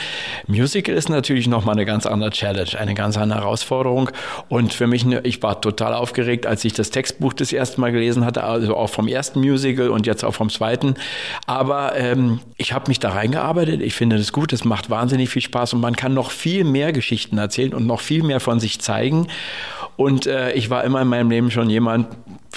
[0.47, 4.09] Musical ist natürlich nochmal eine ganz andere Challenge, eine ganz andere Herausforderung.
[4.49, 7.91] Und für mich, eine, ich war total aufgeregt, als ich das Textbuch das erste Mal
[7.91, 10.93] gelesen hatte, also auch vom ersten Musical und jetzt auch vom zweiten.
[11.47, 13.81] Aber ähm, ich habe mich da reingearbeitet.
[13.81, 14.53] Ich finde das gut.
[14.53, 18.01] Es macht wahnsinnig viel Spaß und man kann noch viel mehr Geschichten erzählen und noch
[18.01, 19.27] viel mehr von sich zeigen.
[19.95, 22.07] Und äh, ich war immer in meinem Leben schon jemand,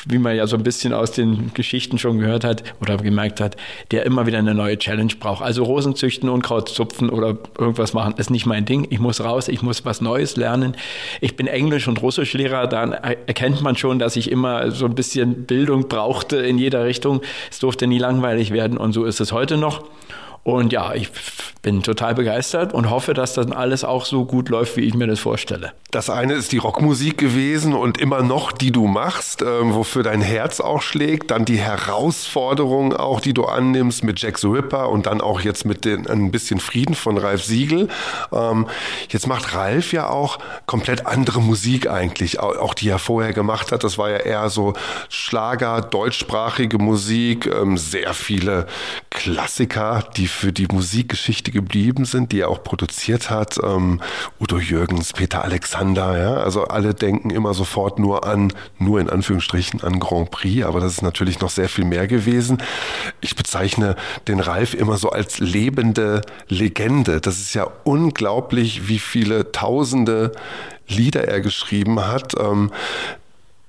[0.07, 3.57] wie man ja so ein bisschen aus den Geschichten schon gehört hat oder gemerkt hat,
[3.91, 5.43] der immer wieder eine neue Challenge braucht.
[5.43, 8.87] Also Rosen züchten, Unkraut zupfen oder irgendwas machen, ist nicht mein Ding.
[8.91, 10.77] Ich muss raus, ich muss was Neues lernen.
[11.21, 15.47] Ich bin Englisch- und Russischlehrer, dann erkennt man schon, dass ich immer so ein bisschen
[15.47, 17.21] Bildung brauchte in jeder Richtung.
[17.51, 19.85] Es durfte nie langweilig werden und so ist es heute noch.
[20.47, 21.11] Und ja, ich
[21.63, 25.09] bin total begeistert und hoffe, dass das alles auch so gut läuft, wie ich mir
[25.09, 25.73] das vorstelle.
[25.91, 30.21] Das eine ist die Rockmusik gewesen und immer noch, die du machst, äh, wofür dein
[30.21, 31.33] Herz auch schlägt.
[31.33, 35.65] Dann die Herausforderung auch, die du annimmst mit Jack the Ripper und dann auch jetzt
[35.65, 37.89] mit den, ein bisschen Frieden von Ralf Siegel.
[38.33, 38.69] Ähm,
[39.09, 43.73] jetzt macht Ralf ja auch komplett andere Musik eigentlich, auch, auch die er vorher gemacht
[43.73, 43.83] hat.
[43.83, 44.75] Das war ja eher so
[45.09, 48.67] Schlager, deutschsprachige Musik, ähm, sehr viele
[49.11, 53.59] Klassiker, die für die Musikgeschichte geblieben sind, die er auch produziert hat.
[53.63, 54.01] Ähm,
[54.39, 56.35] Udo Jürgens, Peter Alexander, ja.
[56.35, 60.93] Also alle denken immer sofort nur an, nur in Anführungsstrichen an Grand Prix, aber das
[60.93, 62.63] ist natürlich noch sehr viel mehr gewesen.
[63.21, 63.97] Ich bezeichne
[64.29, 67.21] den Ralf immer so als lebende Legende.
[67.21, 70.33] Das ist ja unglaublich, wie viele tausende
[70.87, 72.35] Lieder er geschrieben hat.
[72.39, 72.71] Ähm,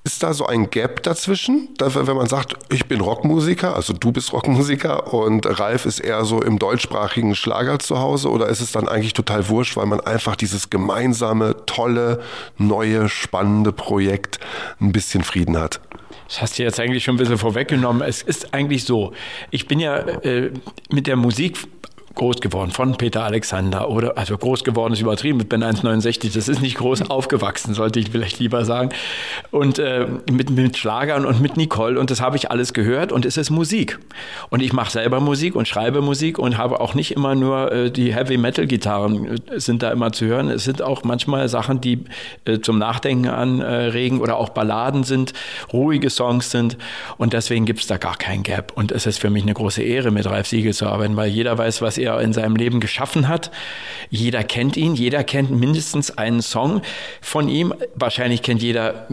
[0.07, 4.31] ist da so ein Gap dazwischen, wenn man sagt, ich bin Rockmusiker, also du bist
[4.31, 8.87] Rockmusiker und Ralf ist eher so im deutschsprachigen Schlager zu Hause oder ist es dann
[8.87, 12.21] eigentlich total wurscht, weil man einfach dieses gemeinsame, tolle,
[12.57, 14.39] neue, spannende Projekt
[14.79, 15.81] ein bisschen Frieden hat?
[16.29, 18.01] Das hast du jetzt eigentlich schon ein bisschen vorweggenommen.
[18.01, 19.11] Es ist eigentlich so,
[19.51, 20.51] ich bin ja äh,
[20.89, 21.57] mit der Musik
[22.15, 26.47] groß geworden von Peter Alexander oder also groß geworden ist übertrieben, ich bin 1,69, das
[26.47, 28.89] ist nicht groß aufgewachsen, sollte ich vielleicht lieber sagen.
[29.51, 33.25] Und äh, mit, mit Schlagern und mit Nicole und das habe ich alles gehört und
[33.25, 33.99] es ist Musik.
[34.49, 37.91] Und ich mache selber Musik und schreibe Musik und habe auch nicht immer nur äh,
[37.91, 40.49] die Heavy Metal Gitarren äh, sind da immer zu hören.
[40.49, 42.05] Es sind auch manchmal Sachen, die
[42.45, 45.33] äh, zum Nachdenken anregen oder auch Balladen sind,
[45.71, 46.77] ruhige Songs sind
[47.17, 48.71] und deswegen gibt es da gar kein Gap.
[48.75, 51.57] Und es ist für mich eine große Ehre, mit Ralf Siegel zu arbeiten, weil jeder
[51.57, 53.51] weiß, was er er in seinem Leben geschaffen hat.
[54.09, 56.81] Jeder kennt ihn, jeder kennt mindestens einen Song
[57.21, 57.73] von ihm.
[57.95, 59.07] Wahrscheinlich kennt jeder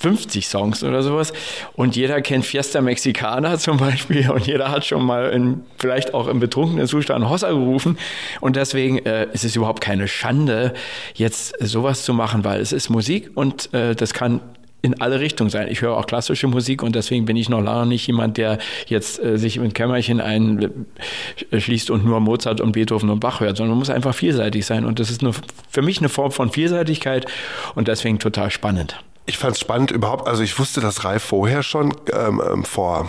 [0.00, 1.32] 50 Songs oder sowas.
[1.74, 6.28] Und jeder kennt Fiesta Mexicana zum Beispiel und jeder hat schon mal in, vielleicht auch
[6.28, 7.98] im betrunkenen Zustand Hossa gerufen.
[8.40, 10.74] Und deswegen äh, ist es überhaupt keine Schande,
[11.14, 14.40] jetzt sowas zu machen, weil es ist Musik und äh, das kann
[14.80, 15.68] in alle Richtungen sein.
[15.68, 19.22] Ich höre auch klassische Musik und deswegen bin ich noch lange nicht jemand, der jetzt
[19.22, 23.80] äh, sich im Kämmerchen einschließt und nur Mozart und Beethoven und Bach hört, sondern man
[23.80, 25.34] muss einfach vielseitig sein und das ist nur
[25.68, 27.26] für mich eine Form von Vielseitigkeit
[27.74, 29.02] und deswegen total spannend.
[29.28, 33.06] Ich fand es spannend überhaupt, also ich wusste, dass Ralf vorher schon ähm, ähm, vor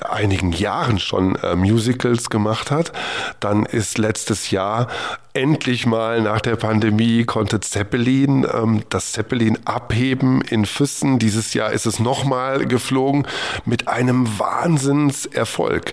[0.00, 2.92] einigen Jahren schon äh, Musicals gemacht hat.
[3.40, 4.88] Dann ist letztes Jahr
[5.34, 11.18] endlich mal nach der Pandemie konnte Zeppelin ähm, das Zeppelin abheben in Füssen.
[11.18, 13.26] Dieses Jahr ist es nochmal geflogen
[13.66, 15.92] mit einem Wahnsinnserfolg.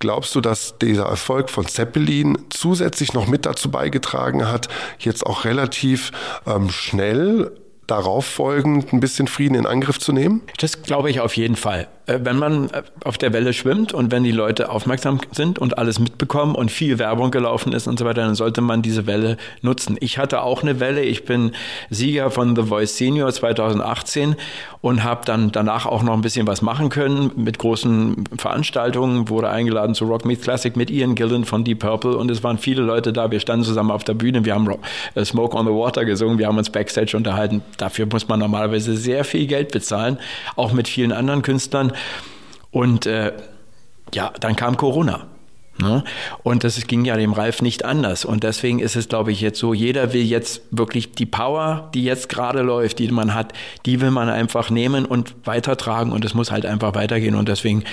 [0.00, 4.66] Glaubst du, dass dieser Erfolg von Zeppelin zusätzlich noch mit dazu beigetragen hat,
[4.98, 6.10] jetzt auch relativ
[6.48, 7.52] ähm, schnell
[7.88, 10.42] darauf folgend ein bisschen Frieden in Angriff zu nehmen?
[10.58, 11.88] Das glaube ich auf jeden Fall.
[12.08, 15.78] Äh, wenn man äh, auf der Welle schwimmt und wenn die Leute aufmerksam sind und
[15.78, 19.36] alles mitbekommen und viel Werbung gelaufen ist und so weiter, dann sollte man diese Welle
[19.62, 19.96] nutzen.
[20.00, 21.02] Ich hatte auch eine Welle.
[21.02, 21.52] Ich bin
[21.90, 24.36] Sieger von The Voice Senior 2018
[24.80, 29.28] und habe dann danach auch noch ein bisschen was machen können mit großen Veranstaltungen.
[29.28, 32.58] Wurde eingeladen zu Rock Meets Classic mit Ian Gillen von Deep Purple und es waren
[32.58, 33.30] viele Leute da.
[33.30, 34.44] Wir standen zusammen auf der Bühne.
[34.44, 34.68] Wir haben
[35.14, 36.38] äh, Smoke on the Water gesungen.
[36.38, 37.62] Wir haben uns Backstage unterhalten.
[37.76, 40.18] Dafür muss man normalerweise sehr viel Geld bezahlen,
[40.56, 41.92] auch mit vielen anderen Künstlern.
[42.70, 43.32] Und äh,
[44.12, 45.26] ja, dann kam Corona.
[45.80, 46.02] Ne?
[46.42, 48.24] Und das ging ja dem Ralf nicht anders.
[48.24, 52.02] Und deswegen ist es, glaube ich, jetzt so, jeder will jetzt wirklich die Power, die
[52.02, 53.52] jetzt gerade läuft, die man hat,
[53.86, 57.36] die will man einfach nehmen und weitertragen und es muss halt einfach weitergehen.
[57.36, 57.84] Und deswegen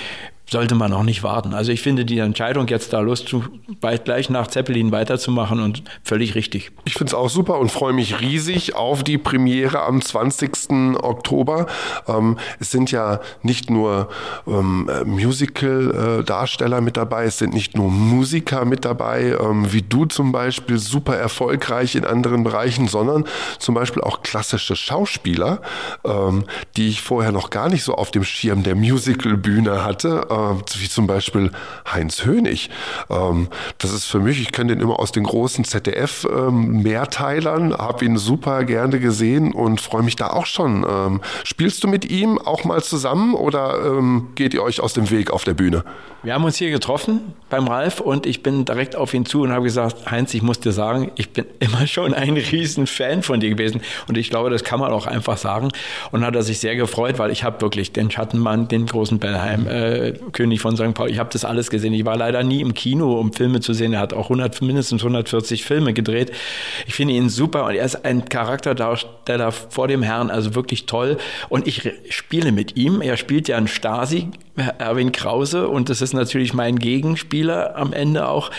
[0.48, 1.54] sollte man auch nicht warten.
[1.54, 3.44] Also ich finde die Entscheidung, jetzt da Lust zu,
[3.80, 6.70] gleich nach Zeppelin weiterzumachen und völlig richtig.
[6.84, 10.96] Ich finde es auch super und freue mich riesig auf die Premiere am 20.
[11.02, 11.66] Oktober.
[12.06, 14.08] Ähm, es sind ja nicht nur
[14.46, 20.30] ähm, Musical-Darsteller mit dabei, es sind nicht nur Musiker mit dabei, ähm, wie du zum
[20.30, 23.24] Beispiel, super erfolgreich in anderen Bereichen, sondern
[23.58, 25.60] zum Beispiel auch klassische Schauspieler,
[26.04, 26.44] ähm,
[26.76, 30.26] die ich vorher noch gar nicht so auf dem Schirm der Musical-Bühne hatte
[30.78, 31.50] wie zum Beispiel
[31.92, 32.70] Heinz Hönig.
[33.10, 38.04] Ähm, das ist für mich, ich kenne den immer aus den großen ZDF-Mehrteilern, ähm, habe
[38.04, 40.84] ihn super gerne gesehen und freue mich da auch schon.
[40.88, 43.76] Ähm, spielst du mit ihm auch mal zusammen oder
[44.34, 45.84] geht ihr euch aus dem Weg auf der Bühne?
[46.26, 47.20] Wir haben uns hier getroffen
[47.50, 50.58] beim Ralf und ich bin direkt auf ihn zu und habe gesagt, Heinz, ich muss
[50.58, 54.50] dir sagen, ich bin immer schon ein riesen Fan von dir gewesen und ich glaube,
[54.50, 55.68] das kann man auch einfach sagen.
[56.10, 59.68] Und hat er sich sehr gefreut, weil ich habe wirklich den Schattenmann, den großen Bellheim,
[59.68, 60.94] äh, König von St.
[60.94, 61.92] Paul, ich habe das alles gesehen.
[61.92, 63.92] Ich war leider nie im Kino, um Filme zu sehen.
[63.92, 66.32] Er hat auch 100, mindestens 140 Filme gedreht.
[66.86, 71.18] Ich finde ihn super und er ist ein Charakterdarsteller vor dem Herrn, also wirklich toll.
[71.48, 73.00] Und ich spiele mit ihm.
[73.00, 74.28] Er spielt ja einen Stasi,
[74.78, 78.50] Erwin Krause, und das ist natürlich mein Gegenspieler am Ende auch.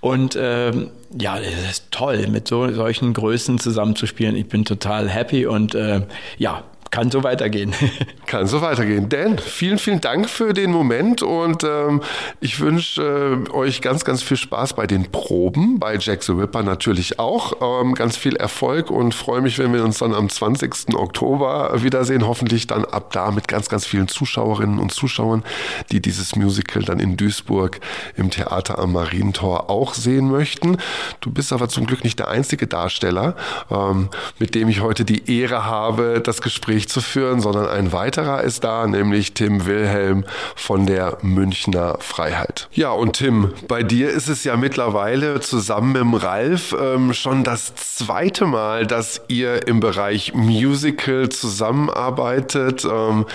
[0.00, 4.36] Und ähm, ja, es ist toll, mit so, solchen Größen zusammenzuspielen.
[4.36, 6.02] Ich bin total happy und äh,
[6.36, 7.74] ja, kann so weitergehen.
[8.26, 9.08] Kann so weitergehen.
[9.08, 12.02] Dan, vielen, vielen Dank für den Moment und ähm,
[12.40, 16.62] ich wünsche äh, euch ganz, ganz viel Spaß bei den Proben, bei Jack the Ripper
[16.62, 17.54] natürlich auch.
[17.82, 20.94] Ähm, ganz viel Erfolg und freue mich, wenn wir uns dann am 20.
[20.94, 22.26] Oktober wiedersehen.
[22.26, 25.42] Hoffentlich dann ab da mit ganz, ganz vielen Zuschauerinnen und Zuschauern,
[25.90, 27.80] die dieses Musical dann in Duisburg
[28.14, 30.76] im Theater am Marientor auch sehen möchten.
[31.20, 33.36] Du bist aber zum Glück nicht der einzige Darsteller,
[33.70, 37.92] ähm, mit dem ich heute die Ehre habe, das Gespräch Gespräch zu führen, sondern ein
[37.92, 42.68] weiterer ist da, nämlich Tim Wilhelm von der Münchner Freiheit.
[42.72, 47.74] Ja, und Tim, bei dir ist es ja mittlerweile zusammen mit Ralf ähm, schon das
[47.74, 52.84] zweite Mal, dass ihr im Bereich Musical zusammenarbeitet.
[52.84, 53.26] Ähm,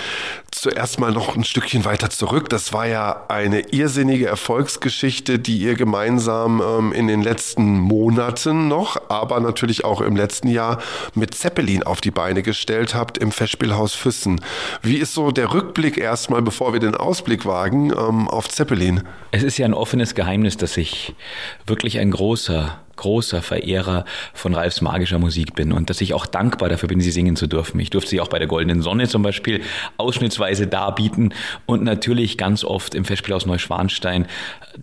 [0.53, 2.49] zuerst mal noch ein Stückchen weiter zurück.
[2.49, 9.10] Das war ja eine irrsinnige Erfolgsgeschichte, die ihr gemeinsam ähm, in den letzten Monaten noch,
[9.10, 10.79] aber natürlich auch im letzten Jahr
[11.15, 14.41] mit Zeppelin auf die Beine gestellt habt im Festspielhaus Füssen.
[14.82, 19.04] Wie ist so der Rückblick erstmal, bevor wir den Ausblick wagen, ähm, auf Zeppelin?
[19.32, 21.15] Es ist ja ein offenes Geheimnis, dass ich
[21.65, 26.69] wirklich ein großer großer Verehrer von Ralfs magischer Musik bin und dass ich auch dankbar
[26.69, 27.77] dafür bin, sie singen zu dürfen.
[27.81, 29.61] Ich durfte sie auch bei der Goldenen Sonne zum Beispiel
[29.97, 31.33] ausschnittsweise darbieten
[31.65, 34.25] und natürlich ganz oft im Festspielhaus Neuschwanstein,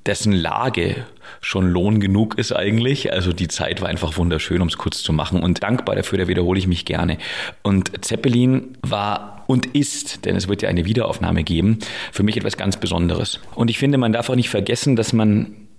[0.04, 1.06] dessen Lage
[1.40, 3.11] schon Lohn genug ist eigentlich.
[3.11, 6.28] Also die Zeit war einfach wunderschön, um es kurz zu machen und dankbar dafür, da
[6.28, 7.16] wiederhole ich mich gerne.
[7.62, 11.78] Und Zeppelin war und ist, denn es wird ja eine Wiederaufnahme geben,
[12.12, 13.40] für mich etwas ganz Besonderes.
[13.54, 15.69] Und ich finde, man darf auch nicht vergessen, dass man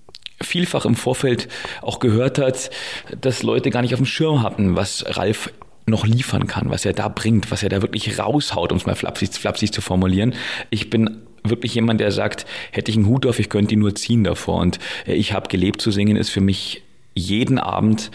[0.41, 1.47] vielfach im Vorfeld
[1.82, 2.69] auch gehört hat,
[3.19, 5.51] dass Leute gar nicht auf dem Schirm hatten, was Ralf
[5.86, 8.95] noch liefern kann, was er da bringt, was er da wirklich raushaut, um es mal
[8.95, 10.36] flapsig, flapsig zu formulieren.
[10.69, 13.95] Ich bin wirklich jemand, der sagt, hätte ich einen Hut auf, ich könnte ihn nur
[13.95, 14.60] ziehen davor.
[14.60, 18.12] Und äh, ich habe gelebt zu singen, ist für mich jeden Abend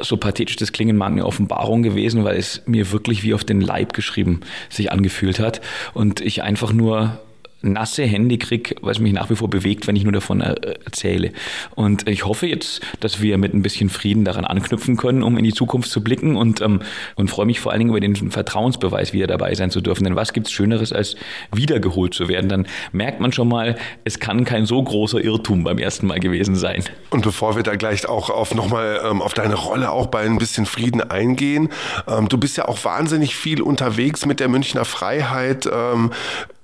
[0.00, 3.60] so pathetisch das klingen mag, eine Offenbarung gewesen, weil es mir wirklich wie auf den
[3.60, 5.60] Leib geschrieben sich angefühlt hat
[5.92, 7.20] und ich einfach nur
[7.62, 11.32] nasse Hände kriege, was mich nach wie vor bewegt, wenn ich nur davon äh, erzähle.
[11.74, 15.44] Und ich hoffe jetzt, dass wir mit ein bisschen Frieden daran anknüpfen können, um in
[15.44, 16.80] die Zukunft zu blicken und, ähm,
[17.16, 20.04] und freue mich vor allen Dingen über den Vertrauensbeweis, wieder dabei sein zu dürfen.
[20.04, 21.16] Denn was gibt's Schöneres, als
[21.52, 22.48] wiedergeholt zu werden?
[22.48, 26.56] Dann merkt man schon mal, es kann kein so großer Irrtum beim ersten Mal gewesen
[26.56, 26.84] sein.
[27.10, 30.38] Und bevor wir da gleich auch auf nochmal ähm, auf deine Rolle auch bei ein
[30.38, 31.68] bisschen Frieden eingehen,
[32.08, 35.68] ähm, du bist ja auch wahnsinnig viel unterwegs mit der Münchner Freiheit.
[35.72, 36.10] Ähm,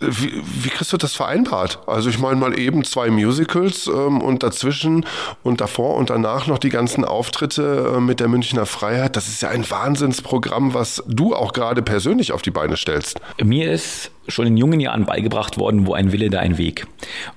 [0.01, 1.81] wie, wie kriegst du das vereinbart?
[1.87, 5.07] Also ich meine mal eben zwei Musicals ähm, und dazwischen
[5.43, 9.17] und davor und danach noch die ganzen Auftritte äh, mit der Münchner Freiheit.
[9.17, 13.21] Das ist ja ein Wahnsinnsprogramm, was du auch gerade persönlich auf die Beine stellst.
[13.43, 16.87] Mir ist schon in jungen Jahren beigebracht worden, wo ein Wille, da ein Weg.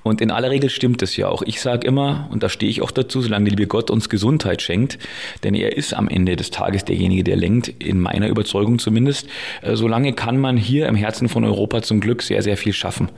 [0.04, 1.41] Und in aller Regel stimmt es ja auch.
[1.43, 4.62] Ich sage immer, und da stehe ich auch dazu, solange der liebe Gott uns Gesundheit
[4.62, 4.99] schenkt,
[5.43, 9.28] denn er ist am Ende des Tages derjenige, der lenkt, in meiner Überzeugung zumindest,
[9.62, 13.10] äh, solange kann man hier im Herzen von Europa zum Glück sehr, sehr viel schaffen.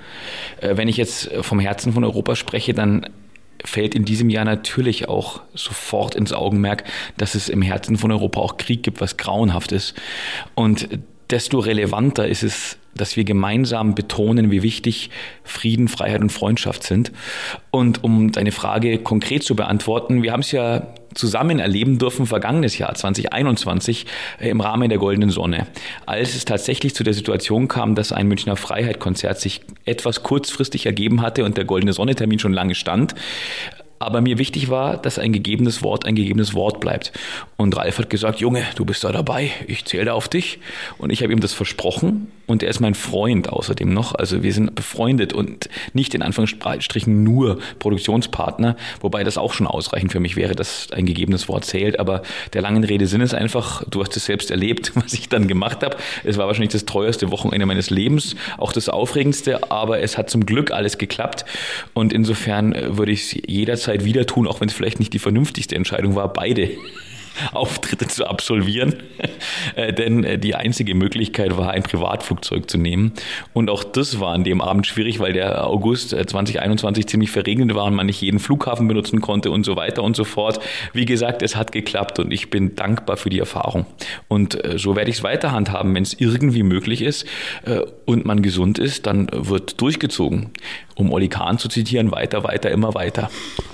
[0.60, 3.05] Äh, wenn ich jetzt vom Herzen von Europa spreche, dann
[3.63, 6.84] fällt in diesem Jahr natürlich auch sofort ins Augenmerk,
[7.17, 9.93] dass es im Herzen von Europa auch Krieg gibt, was grauenhaft ist.
[10.55, 10.89] Und
[11.29, 15.10] desto relevanter ist es, dass wir gemeinsam betonen, wie wichtig
[15.43, 17.12] Frieden, Freiheit und Freundschaft sind.
[17.71, 22.77] Und um deine Frage konkret zu beantworten, wir haben es ja zusammen erleben dürfen, vergangenes
[22.77, 24.06] Jahr 2021
[24.39, 25.67] äh, im Rahmen der Goldenen Sonne,
[26.06, 31.21] als es tatsächlich zu der Situation kam, dass ein Münchner Freiheit-Konzert sich etwas kurzfristig ergeben
[31.21, 33.15] hatte und der Goldene Sonne-Termin schon lange stand,
[34.01, 37.12] aber mir wichtig war, dass ein gegebenes Wort ein gegebenes Wort bleibt.
[37.56, 40.58] Und Ralf hat gesagt, Junge, du bist da dabei, ich zähle da auf dich.
[40.97, 44.13] Und ich habe ihm das versprochen und er ist mein Freund außerdem noch.
[44.15, 50.11] Also wir sind befreundet und nicht in Anführungsstrichen nur Produktionspartner, wobei das auch schon ausreichend
[50.11, 51.99] für mich wäre, dass ein gegebenes Wort zählt.
[51.99, 52.21] Aber
[52.53, 55.83] der langen Rede Sinn ist einfach, du hast es selbst erlebt, was ich dann gemacht
[55.83, 55.97] habe.
[56.23, 60.45] Es war wahrscheinlich das teuerste Wochenende meines Lebens, auch das aufregendste, aber es hat zum
[60.45, 61.45] Glück alles geklappt.
[61.93, 65.75] Und insofern würde ich es jederzeit wieder tun, auch wenn es vielleicht nicht die vernünftigste
[65.75, 66.69] Entscheidung war, beide
[67.54, 68.95] Auftritte zu absolvieren,
[69.75, 73.13] äh, denn äh, die einzige Möglichkeit war, ein Privatflugzeug zu nehmen.
[73.54, 77.74] Und auch das war an dem Abend schwierig, weil der August 2021 äh, ziemlich verregnet
[77.76, 80.59] war und man nicht jeden Flughafen benutzen konnte und so weiter und so fort.
[80.93, 83.86] Wie gesagt, es hat geklappt und ich bin dankbar für die Erfahrung.
[84.28, 87.26] Und so werde ich es weiter handhaben, wenn es irgendwie möglich ist
[88.05, 90.51] und man gesund ist, dann wird durchgezogen.
[90.95, 93.30] Um Oli Kahn zu zitieren, weiter, weiter, immer weiter.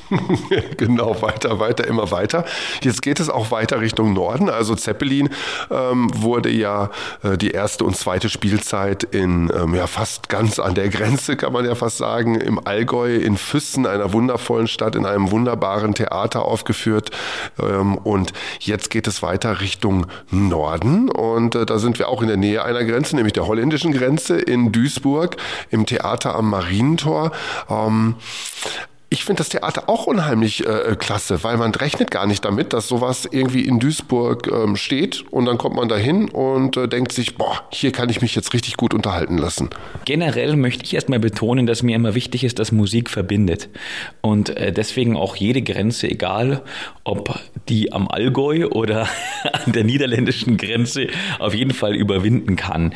[0.77, 2.45] genau, weiter, weiter, immer weiter.
[2.81, 4.49] Jetzt geht es auch weiter Richtung Norden.
[4.49, 5.29] Also Zeppelin
[5.69, 6.89] ähm, wurde ja
[7.23, 11.53] äh, die erste und zweite Spielzeit in ähm, ja fast ganz an der Grenze, kann
[11.53, 16.45] man ja fast sagen, im Allgäu in Füssen, einer wundervollen Stadt, in einem wunderbaren Theater
[16.45, 17.11] aufgeführt.
[17.59, 21.09] Ähm, und jetzt geht es weiter Richtung Norden.
[21.09, 24.39] Und äh, da sind wir auch in der Nähe einer Grenze, nämlich der holländischen Grenze
[24.39, 25.37] in Duisburg
[25.69, 27.31] im Theater am Marientor.
[29.09, 32.89] Ich finde das Theater auch unheimlich äh, klasse, weil man rechnet gar nicht damit, dass
[32.89, 37.37] sowas irgendwie in Duisburg ähm, steht und dann kommt man dahin und äh, denkt sich,
[37.37, 39.69] boah, hier kann ich mich jetzt richtig gut unterhalten lassen.
[40.03, 43.69] Generell möchte ich erstmal betonen, dass mir immer wichtig ist, dass Musik verbindet
[44.19, 46.63] und äh, deswegen auch jede Grenze, egal
[47.05, 47.39] ob
[47.69, 49.07] die am Allgäu oder
[49.53, 51.07] an der niederländischen Grenze,
[51.39, 52.93] auf jeden Fall überwinden kann.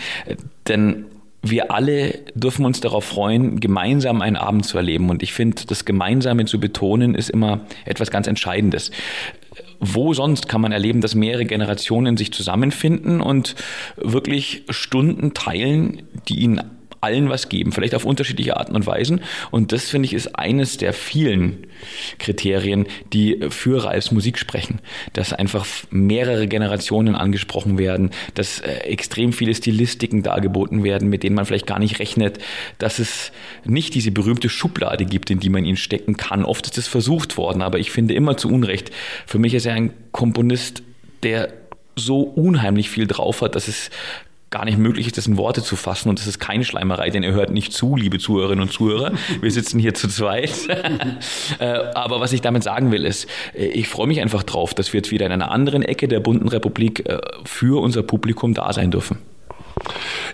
[0.68, 1.06] Denn
[1.42, 5.10] wir alle dürfen uns darauf freuen, gemeinsam einen Abend zu erleben.
[5.10, 8.92] Und ich finde, das Gemeinsame zu betonen, ist immer etwas ganz Entscheidendes.
[9.80, 13.56] Wo sonst kann man erleben, dass mehrere Generationen sich zusammenfinden und
[13.98, 16.62] wirklich Stunden teilen, die ihnen
[17.02, 19.22] allen was geben, vielleicht auf unterschiedliche Arten und Weisen.
[19.50, 21.68] Und das, finde ich, ist eines der vielen
[22.20, 24.80] Kriterien, die für Ralfs Musik sprechen.
[25.14, 31.36] Dass einfach mehrere Generationen angesprochen werden, dass äh, extrem viele Stilistiken dargeboten werden, mit denen
[31.36, 32.38] man vielleicht gar nicht rechnet,
[32.78, 33.32] dass es
[33.66, 36.46] nicht diese berühmte Schublade gibt, in die man ihn stecken kann.
[36.46, 38.92] Oft ist es versucht worden, aber ich finde immer zu Unrecht.
[39.26, 40.84] Für mich ist er ein Komponist,
[41.24, 41.54] der
[41.96, 43.90] so unheimlich viel drauf hat, dass es
[44.52, 46.10] gar nicht möglich ist, das in Worte zu fassen.
[46.10, 49.14] Und das ist keine Schleimerei, denn ihr hört nicht zu, liebe Zuhörerinnen und Zuhörer.
[49.40, 50.52] Wir sitzen hier zu zweit.
[51.60, 54.94] Äh, aber was ich damit sagen will, ist, äh, ich freue mich einfach drauf, dass
[54.94, 58.72] wir jetzt wieder in einer anderen Ecke der bunten Republik äh, für unser Publikum da
[58.74, 59.18] sein dürfen.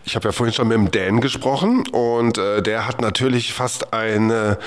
[0.06, 3.94] Ich habe ja vorhin schon mit dem Dan gesprochen und äh, der hat natürlich fast
[3.94, 4.58] eine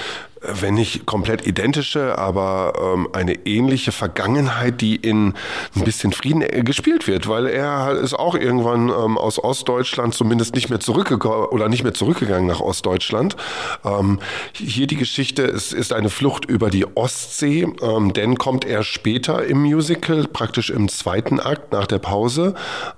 [0.41, 5.34] wenn nicht komplett identische, aber ähm, eine ähnliche Vergangenheit, die in
[5.76, 10.55] ein bisschen Frieden äh, gespielt wird, weil er ist auch irgendwann ähm, aus Ostdeutschland zumindest
[10.55, 13.36] nicht mehr zurückgekommen oder nicht mehr zurückgegangen nach Ostdeutschland.
[13.84, 14.18] Ähm,
[14.55, 19.45] hier die Geschichte ist, ist eine Flucht über die Ostsee, ähm, denn kommt er später
[19.45, 22.55] im Musical, praktisch im zweiten Akt nach der Pause.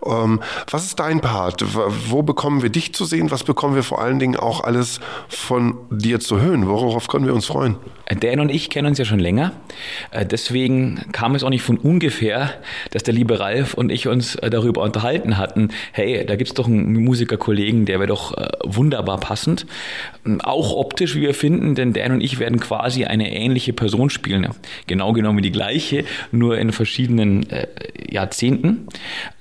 [0.07, 0.41] Ähm,
[0.71, 1.65] was ist dein Part?
[2.09, 3.33] Wo bekommen wir dich zu sehen?
[3.33, 6.69] Was bekommen wir vor allen Dingen auch alles von dir zu hören?
[6.69, 7.77] Worauf können wir wir uns freuen.
[8.21, 9.53] Dan und ich kennen uns ja schon länger.
[10.11, 12.53] Äh, deswegen kam es auch nicht von ungefähr,
[12.91, 16.55] dass der liebe Ralf und ich uns äh, darüber unterhalten hatten, hey, da gibt es
[16.55, 19.67] doch einen Musikerkollegen, der wäre doch äh, wunderbar passend.
[20.27, 24.11] Ähm, auch optisch, wie wir finden, denn Dan und ich werden quasi eine ähnliche Person
[24.11, 24.49] spielen.
[24.87, 27.47] Genau genommen die gleiche, nur in verschiedenen
[28.11, 28.87] Jahrzehnten.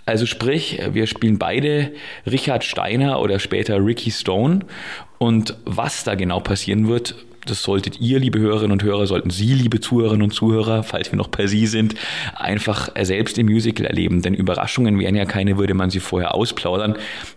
[0.05, 1.91] Also sprich, wir spielen beide
[2.25, 4.61] Richard Steiner oder später Ricky Stone.
[5.17, 7.15] Und was da genau passieren wird,
[7.45, 11.17] das solltet ihr, liebe Hörerinnen und Hörer, sollten Sie, liebe Zuhörerinnen und Zuhörer, falls wir
[11.17, 11.95] noch per Sie sind,
[12.35, 14.21] einfach selbst im Musical erleben.
[14.21, 16.95] Denn Überraschungen wären ja keine, würde man sie vorher ausplaudern.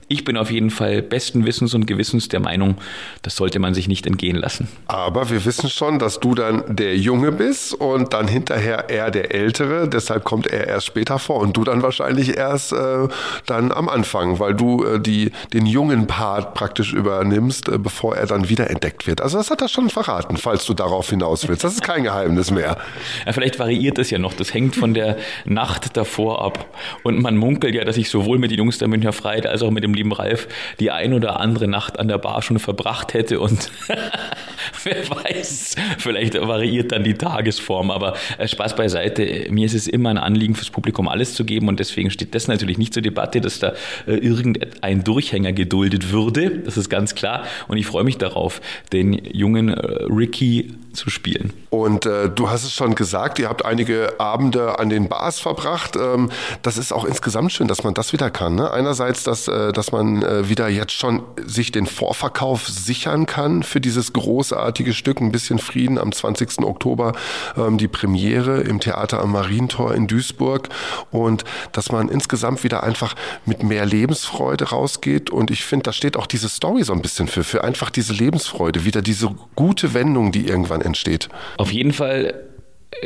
[0.08, 2.76] Ich bin auf jeden Fall besten Wissens und Gewissens der Meinung,
[3.22, 4.68] das sollte man sich nicht entgehen lassen.
[4.86, 9.34] Aber wir wissen schon, dass du dann der Junge bist und dann hinterher er der
[9.34, 9.88] Ältere.
[9.88, 13.08] Deshalb kommt er erst später vor und du dann wahrscheinlich erst äh,
[13.46, 18.26] dann am Anfang, weil du äh, die, den jungen Part praktisch übernimmst, äh, bevor er
[18.26, 19.22] dann wieder entdeckt wird.
[19.22, 21.64] Also das hat er schon verraten, falls du darauf hinaus willst.
[21.64, 22.76] Das ist kein Geheimnis mehr.
[23.24, 24.34] Ja, vielleicht variiert das ja noch.
[24.34, 26.66] Das hängt von der Nacht davor ab.
[27.02, 29.70] Und man munkelt ja, dass ich sowohl mit den Jungs der Münchner Freiheit als auch
[29.70, 30.48] mit dem lieben Ralf
[30.80, 33.40] die ein oder andere Nacht an der Bar schon verbracht hätte.
[33.40, 33.70] Und
[34.84, 37.90] wer weiß, vielleicht variiert dann die Tagesform.
[37.90, 39.46] Aber äh, Spaß beiseite.
[39.50, 41.68] Mir ist es immer ein Anliegen fürs Publikum alles zu geben.
[41.68, 43.74] Und deswegen steht das natürlich nicht zur Debatte, dass da
[44.06, 46.50] äh, irgendein Durchhänger geduldet würde.
[46.50, 47.44] Das ist ganz klar.
[47.68, 48.60] Und ich freue mich darauf,
[48.92, 51.52] den jungen äh, Ricky zu spielen.
[51.70, 55.96] Und äh, du hast es schon gesagt, ihr habt einige Abende an den Bars verbracht.
[55.96, 56.30] Ähm,
[56.62, 58.54] das ist auch insgesamt schön, dass man das wieder kann.
[58.54, 58.70] Ne?
[58.70, 63.80] Einerseits, dass, äh, dass man äh, wieder jetzt schon sich den Vorverkauf sichern kann für
[63.80, 66.60] dieses großartige Stück, ein bisschen Frieden am 20.
[66.62, 67.12] Oktober,
[67.56, 70.68] ähm, die Premiere im Theater am Marientor in Duisburg.
[71.10, 73.14] Und dass man insgesamt wieder einfach
[73.46, 75.30] mit mehr Lebensfreude rausgeht.
[75.30, 78.12] Und ich finde, da steht auch diese Story so ein bisschen für, für einfach diese
[78.12, 81.28] Lebensfreude, wieder diese gute Wendung, die irgendwann entsteht.
[81.56, 82.34] Auf jeden Fall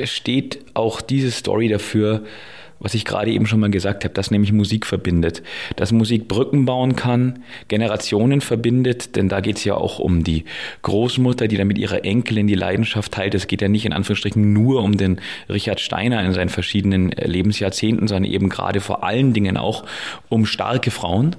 [0.05, 2.24] steht auch diese Story dafür,
[2.81, 5.43] was ich gerade eben schon mal gesagt habe, dass nämlich Musik verbindet.
[5.76, 10.45] Dass Musik Brücken bauen kann, Generationen verbindet, denn da geht es ja auch um die
[10.83, 13.35] Großmutter, die dann mit ihrer Enkelin die Leidenschaft teilt.
[13.35, 18.07] Es geht ja nicht in Anführungsstrichen nur um den Richard Steiner in seinen verschiedenen Lebensjahrzehnten,
[18.07, 19.85] sondern eben gerade vor allen Dingen auch
[20.29, 21.37] um starke Frauen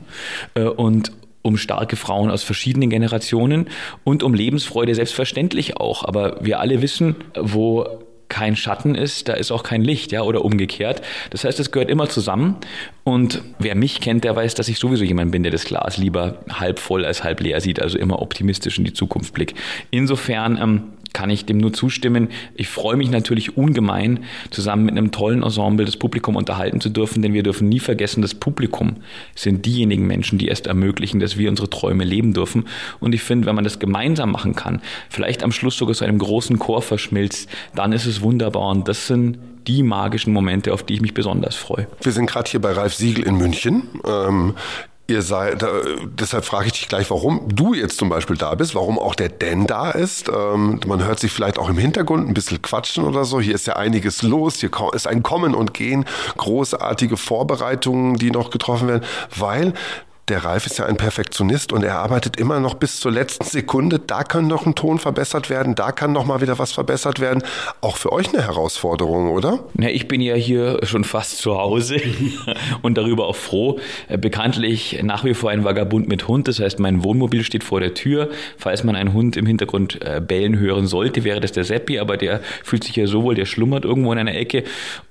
[0.56, 1.12] äh, und
[1.50, 3.68] um starke Frauen aus verschiedenen Generationen
[4.04, 6.06] und um Lebensfreude selbstverständlich auch.
[6.06, 7.86] Aber wir alle wissen, wo
[8.30, 11.02] kein Schatten ist, da ist auch kein Licht, ja, oder umgekehrt.
[11.32, 12.58] Das heißt, es gehört immer zusammen.
[13.04, 16.38] Und wer mich kennt, der weiß, dass ich sowieso jemand bin, der das Glas lieber
[16.52, 19.58] halb voll als halb leer sieht, also immer optimistisch in die Zukunft blickt.
[19.90, 20.84] Insofern ähm,
[21.14, 22.30] kann ich dem nur zustimmen.
[22.56, 27.22] Ich freue mich natürlich ungemein, zusammen mit einem tollen Ensemble das Publikum unterhalten zu dürfen,
[27.22, 28.98] denn wir dürfen nie vergessen, das Publikum
[29.36, 32.66] sind diejenigen Menschen, die erst ermöglichen, dass wir unsere Träume leben dürfen.
[33.00, 36.20] Und ich finde, wenn man das gemeinsam machen kann, vielleicht am Schluss sogar zu einem
[36.20, 38.70] großen Chor verschmilzt, dann ist es wunderbar.
[38.70, 41.88] Und das sind die magischen Momente, auf die ich mich besonders freue.
[42.02, 43.84] Wir sind gerade hier bei Ralf Siegel in München.
[44.06, 44.56] Ähm,
[45.10, 45.66] ihr seid,
[46.20, 49.30] deshalb frage ich dich gleich, warum du jetzt zum Beispiel da bist, warum auch der
[49.30, 50.30] Dan da ist.
[50.30, 53.42] Ähm, man hört sich vielleicht auch im Hintergrund ein bisschen quatschen oder so.
[53.42, 54.56] Hier ist ja einiges los.
[54.58, 56.06] Hier ist ein Kommen und Gehen,
[56.38, 59.04] großartige Vorbereitungen, die noch getroffen werden,
[59.36, 59.74] weil
[60.30, 64.00] der Ralf ist ja ein Perfektionist und er arbeitet immer noch bis zur letzten Sekunde.
[64.00, 67.44] Da kann noch ein Ton verbessert werden, da kann noch mal wieder was verbessert werden.
[67.82, 69.60] Auch für euch eine Herausforderung, oder?
[69.74, 72.00] Na, ich bin ja hier schon fast zu Hause
[72.82, 73.80] und darüber auch froh.
[74.08, 77.80] Äh, bekanntlich nach wie vor ein Vagabund mit Hund, das heißt, mein Wohnmobil steht vor
[77.80, 78.30] der Tür.
[78.58, 82.18] Falls man einen Hund im Hintergrund äh, bellen hören sollte, wäre das der Seppi, aber
[82.18, 84.64] der fühlt sich ja so wohl, der schlummert irgendwo in einer Ecke.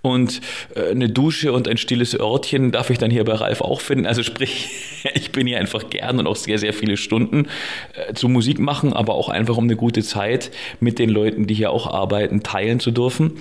[0.02, 0.40] Und
[0.74, 4.06] äh, eine Dusche und ein stilles Örtchen darf ich dann hier bei Ralf auch finden.
[4.06, 4.68] Also sprich,
[5.14, 7.46] ich bin hier einfach gern und auch sehr, sehr viele Stunden
[7.94, 10.50] äh, zu Musik machen, aber auch einfach um eine gute Zeit
[10.80, 13.32] mit den Leuten, die hier auch arbeiten, teilen zu dürfen.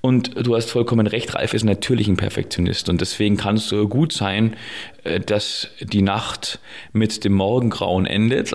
[0.00, 3.88] Und du hast vollkommen recht, Ralf ist natürlich ein Perfektionist und deswegen kann es so
[3.88, 4.56] gut sein,
[5.04, 6.58] äh, dass die Nacht
[6.92, 8.52] mit dem Morgengrauen endet.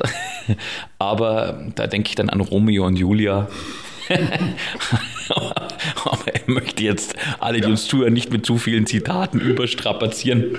[0.99, 3.49] aber da denke ich dann an Romeo und Julia.
[6.05, 10.57] aber er möchte jetzt alle, die uns zuhören, nicht mit zu vielen Zitaten überstrapazieren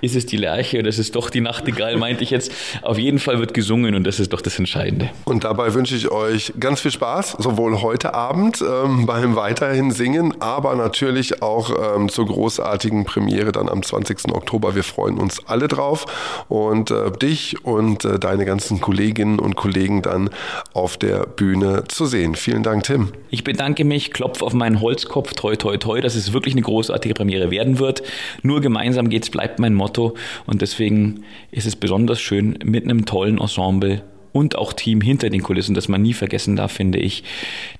[0.00, 2.52] ist es die Lerche oder ist es doch die Nachtigall, meinte ich jetzt.
[2.82, 5.10] Auf jeden Fall wird gesungen und das ist doch das Entscheidende.
[5.24, 10.34] Und dabei wünsche ich euch ganz viel Spaß, sowohl heute Abend ähm, beim weiterhin Singen,
[10.40, 14.32] aber natürlich auch ähm, zur großartigen Premiere dann am 20.
[14.32, 14.74] Oktober.
[14.74, 16.06] Wir freuen uns alle drauf
[16.48, 20.30] und äh, dich und äh, deine ganzen Kolleginnen und Kollegen dann
[20.72, 22.34] auf der Bühne zu sehen.
[22.34, 23.12] Vielen Dank, Tim.
[23.30, 27.14] Ich bedanke mich, klopf auf meinen Holzkopf, toi, toi, toi, dass es wirklich eine großartige
[27.14, 28.02] Premiere werden wird.
[28.42, 29.89] Nur gemeinsam geht's, bleibt mein Motto.
[29.90, 30.14] Motto.
[30.46, 35.42] Und deswegen ist es besonders schön, mit einem tollen Ensemble und auch Team hinter den
[35.42, 37.24] Kulissen, das man nie vergessen darf, finde ich,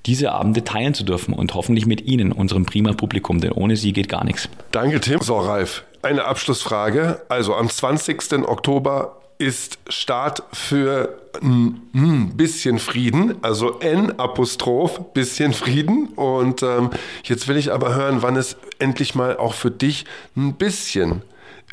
[0.06, 3.92] diese Abende teilen zu dürfen und hoffentlich mit Ihnen, unserem prima Publikum, denn ohne Sie
[3.92, 4.48] geht gar nichts.
[4.72, 5.20] Danke, Tim.
[5.20, 7.22] So, Ralf, eine Abschlussfrage.
[7.28, 8.48] Also am 20.
[8.48, 16.08] Oktober ist Start für ein bisschen Frieden, also N Apostroph, bisschen Frieden.
[16.08, 16.90] Und ähm,
[17.22, 20.04] jetzt will ich aber hören, wann es endlich mal auch für dich
[20.36, 21.22] ein bisschen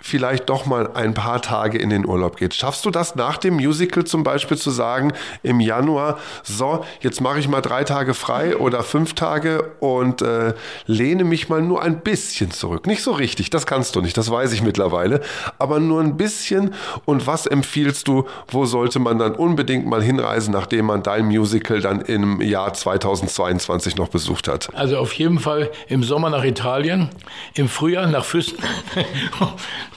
[0.01, 2.53] vielleicht doch mal ein paar Tage in den Urlaub geht.
[2.53, 7.39] Schaffst du das nach dem Musical zum Beispiel zu sagen, im Januar, so, jetzt mache
[7.39, 10.53] ich mal drei Tage frei oder fünf Tage und äh,
[10.85, 12.87] lehne mich mal nur ein bisschen zurück.
[12.87, 15.21] Nicht so richtig, das kannst du nicht, das weiß ich mittlerweile,
[15.59, 16.73] aber nur ein bisschen.
[17.05, 21.81] Und was empfiehlst du, wo sollte man dann unbedingt mal hinreisen, nachdem man dein Musical
[21.81, 24.69] dann im Jahr 2022 noch besucht hat?
[24.73, 27.09] Also auf jeden Fall im Sommer nach Italien,
[27.53, 28.57] im Frühjahr nach Füssen.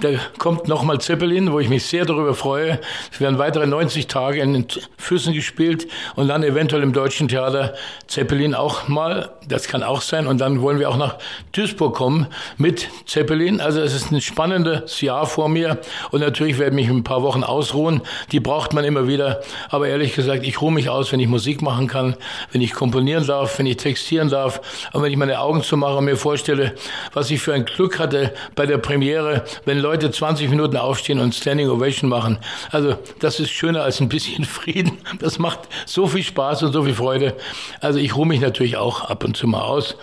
[0.01, 2.81] Da kommt nochmal Zeppelin, wo ich mich sehr darüber freue.
[3.13, 4.67] Es werden weitere 90 Tage in den
[4.97, 7.75] Füssen gespielt und dann eventuell im Deutschen Theater
[8.07, 9.31] Zeppelin auch mal.
[9.47, 10.27] Das kann auch sein.
[10.27, 11.17] Und dann wollen wir auch nach
[11.53, 12.27] Duisburg kommen
[12.57, 13.61] mit Zeppelin.
[13.61, 15.79] Also es ist ein spannendes Jahr vor mir.
[16.11, 18.03] Und natürlich werde ich mich ein paar Wochen ausruhen.
[18.33, 19.41] Die braucht man immer wieder.
[19.69, 22.17] Aber ehrlich gesagt, ich ruhe mich aus, wenn ich Musik machen kann,
[22.53, 24.89] wenn ich komponieren darf, wenn ich textieren darf.
[24.93, 26.75] Und wenn ich meine Augen zumache und mir vorstelle,
[27.13, 31.35] was ich für ein Glück hatte bei der Premiere, wenn Leute 20 Minuten aufstehen und
[31.35, 32.39] Standing Ovation machen.
[32.71, 34.99] Also das ist schöner als ein bisschen Frieden.
[35.19, 37.37] Das macht so viel Spaß und so viel Freude.
[37.81, 39.97] Also ich ruhe mich natürlich auch ab und zu mal aus.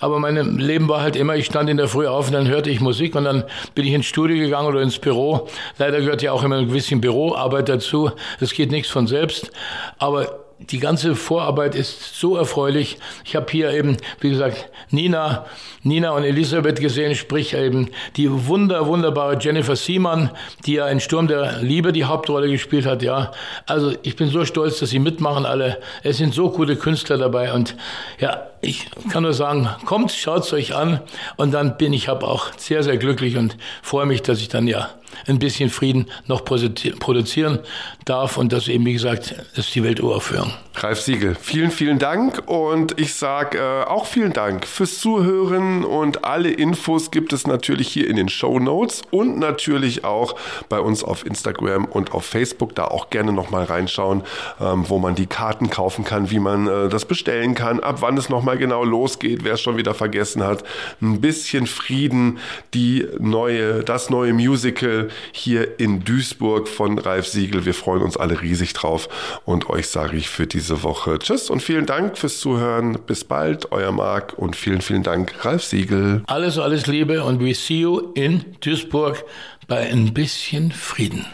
[0.00, 2.68] Aber mein Leben war halt immer, ich stand in der Früh auf und dann hörte
[2.68, 5.48] ich Musik und dann bin ich ins Studio gegangen oder ins Büro.
[5.78, 8.10] Leider gehört ja auch immer ein bisschen Büroarbeit dazu.
[8.40, 9.50] Es geht nichts von selbst.
[9.98, 12.98] Aber die ganze Vorarbeit ist so erfreulich.
[13.24, 15.46] Ich habe hier eben, wie gesagt, Nina,
[15.82, 20.30] Nina und Elisabeth gesehen, sprich eben die wunder, wunderbare Jennifer Siemann,
[20.64, 23.32] die ja in Sturm der Liebe die Hauptrolle gespielt hat, ja.
[23.66, 25.80] Also ich bin so stolz, dass sie mitmachen alle.
[26.02, 27.76] Es sind so gute Künstler dabei und
[28.18, 31.00] ja, ich kann nur sagen, kommt, schaut's euch an
[31.36, 34.66] und dann bin ich hab auch sehr, sehr glücklich und freue mich, dass ich dann
[34.66, 34.90] ja
[35.26, 37.60] ein bisschen Frieden noch produzieren
[38.04, 40.52] darf und das eben, wie gesagt, ist die Welturaufführung.
[40.76, 46.24] Ralf Siegel, vielen, vielen Dank und ich sage äh, auch vielen Dank fürs Zuhören und
[46.24, 50.34] alle Infos gibt es natürlich hier in den Show Notes und natürlich auch
[50.68, 52.74] bei uns auf Instagram und auf Facebook.
[52.74, 54.24] Da auch gerne nochmal reinschauen,
[54.60, 58.16] ähm, wo man die Karten kaufen kann, wie man äh, das bestellen kann, ab wann
[58.16, 60.64] es nochmal genau losgeht, wer es schon wieder vergessen hat.
[61.00, 62.38] Ein bisschen Frieden,
[62.72, 67.64] die neue, das neue Musical hier in Duisburg von Ralf Siegel.
[67.64, 69.08] Wir freuen uns alle riesig drauf
[69.44, 72.98] und euch sage ich für diese Woche Tschüss und vielen Dank fürs Zuhören.
[73.06, 76.22] Bis bald, euer Marc und vielen, vielen Dank, Ralf Siegel.
[76.26, 79.24] Alles, alles Liebe und we see you in Duisburg
[79.66, 81.26] bei ein bisschen Frieden.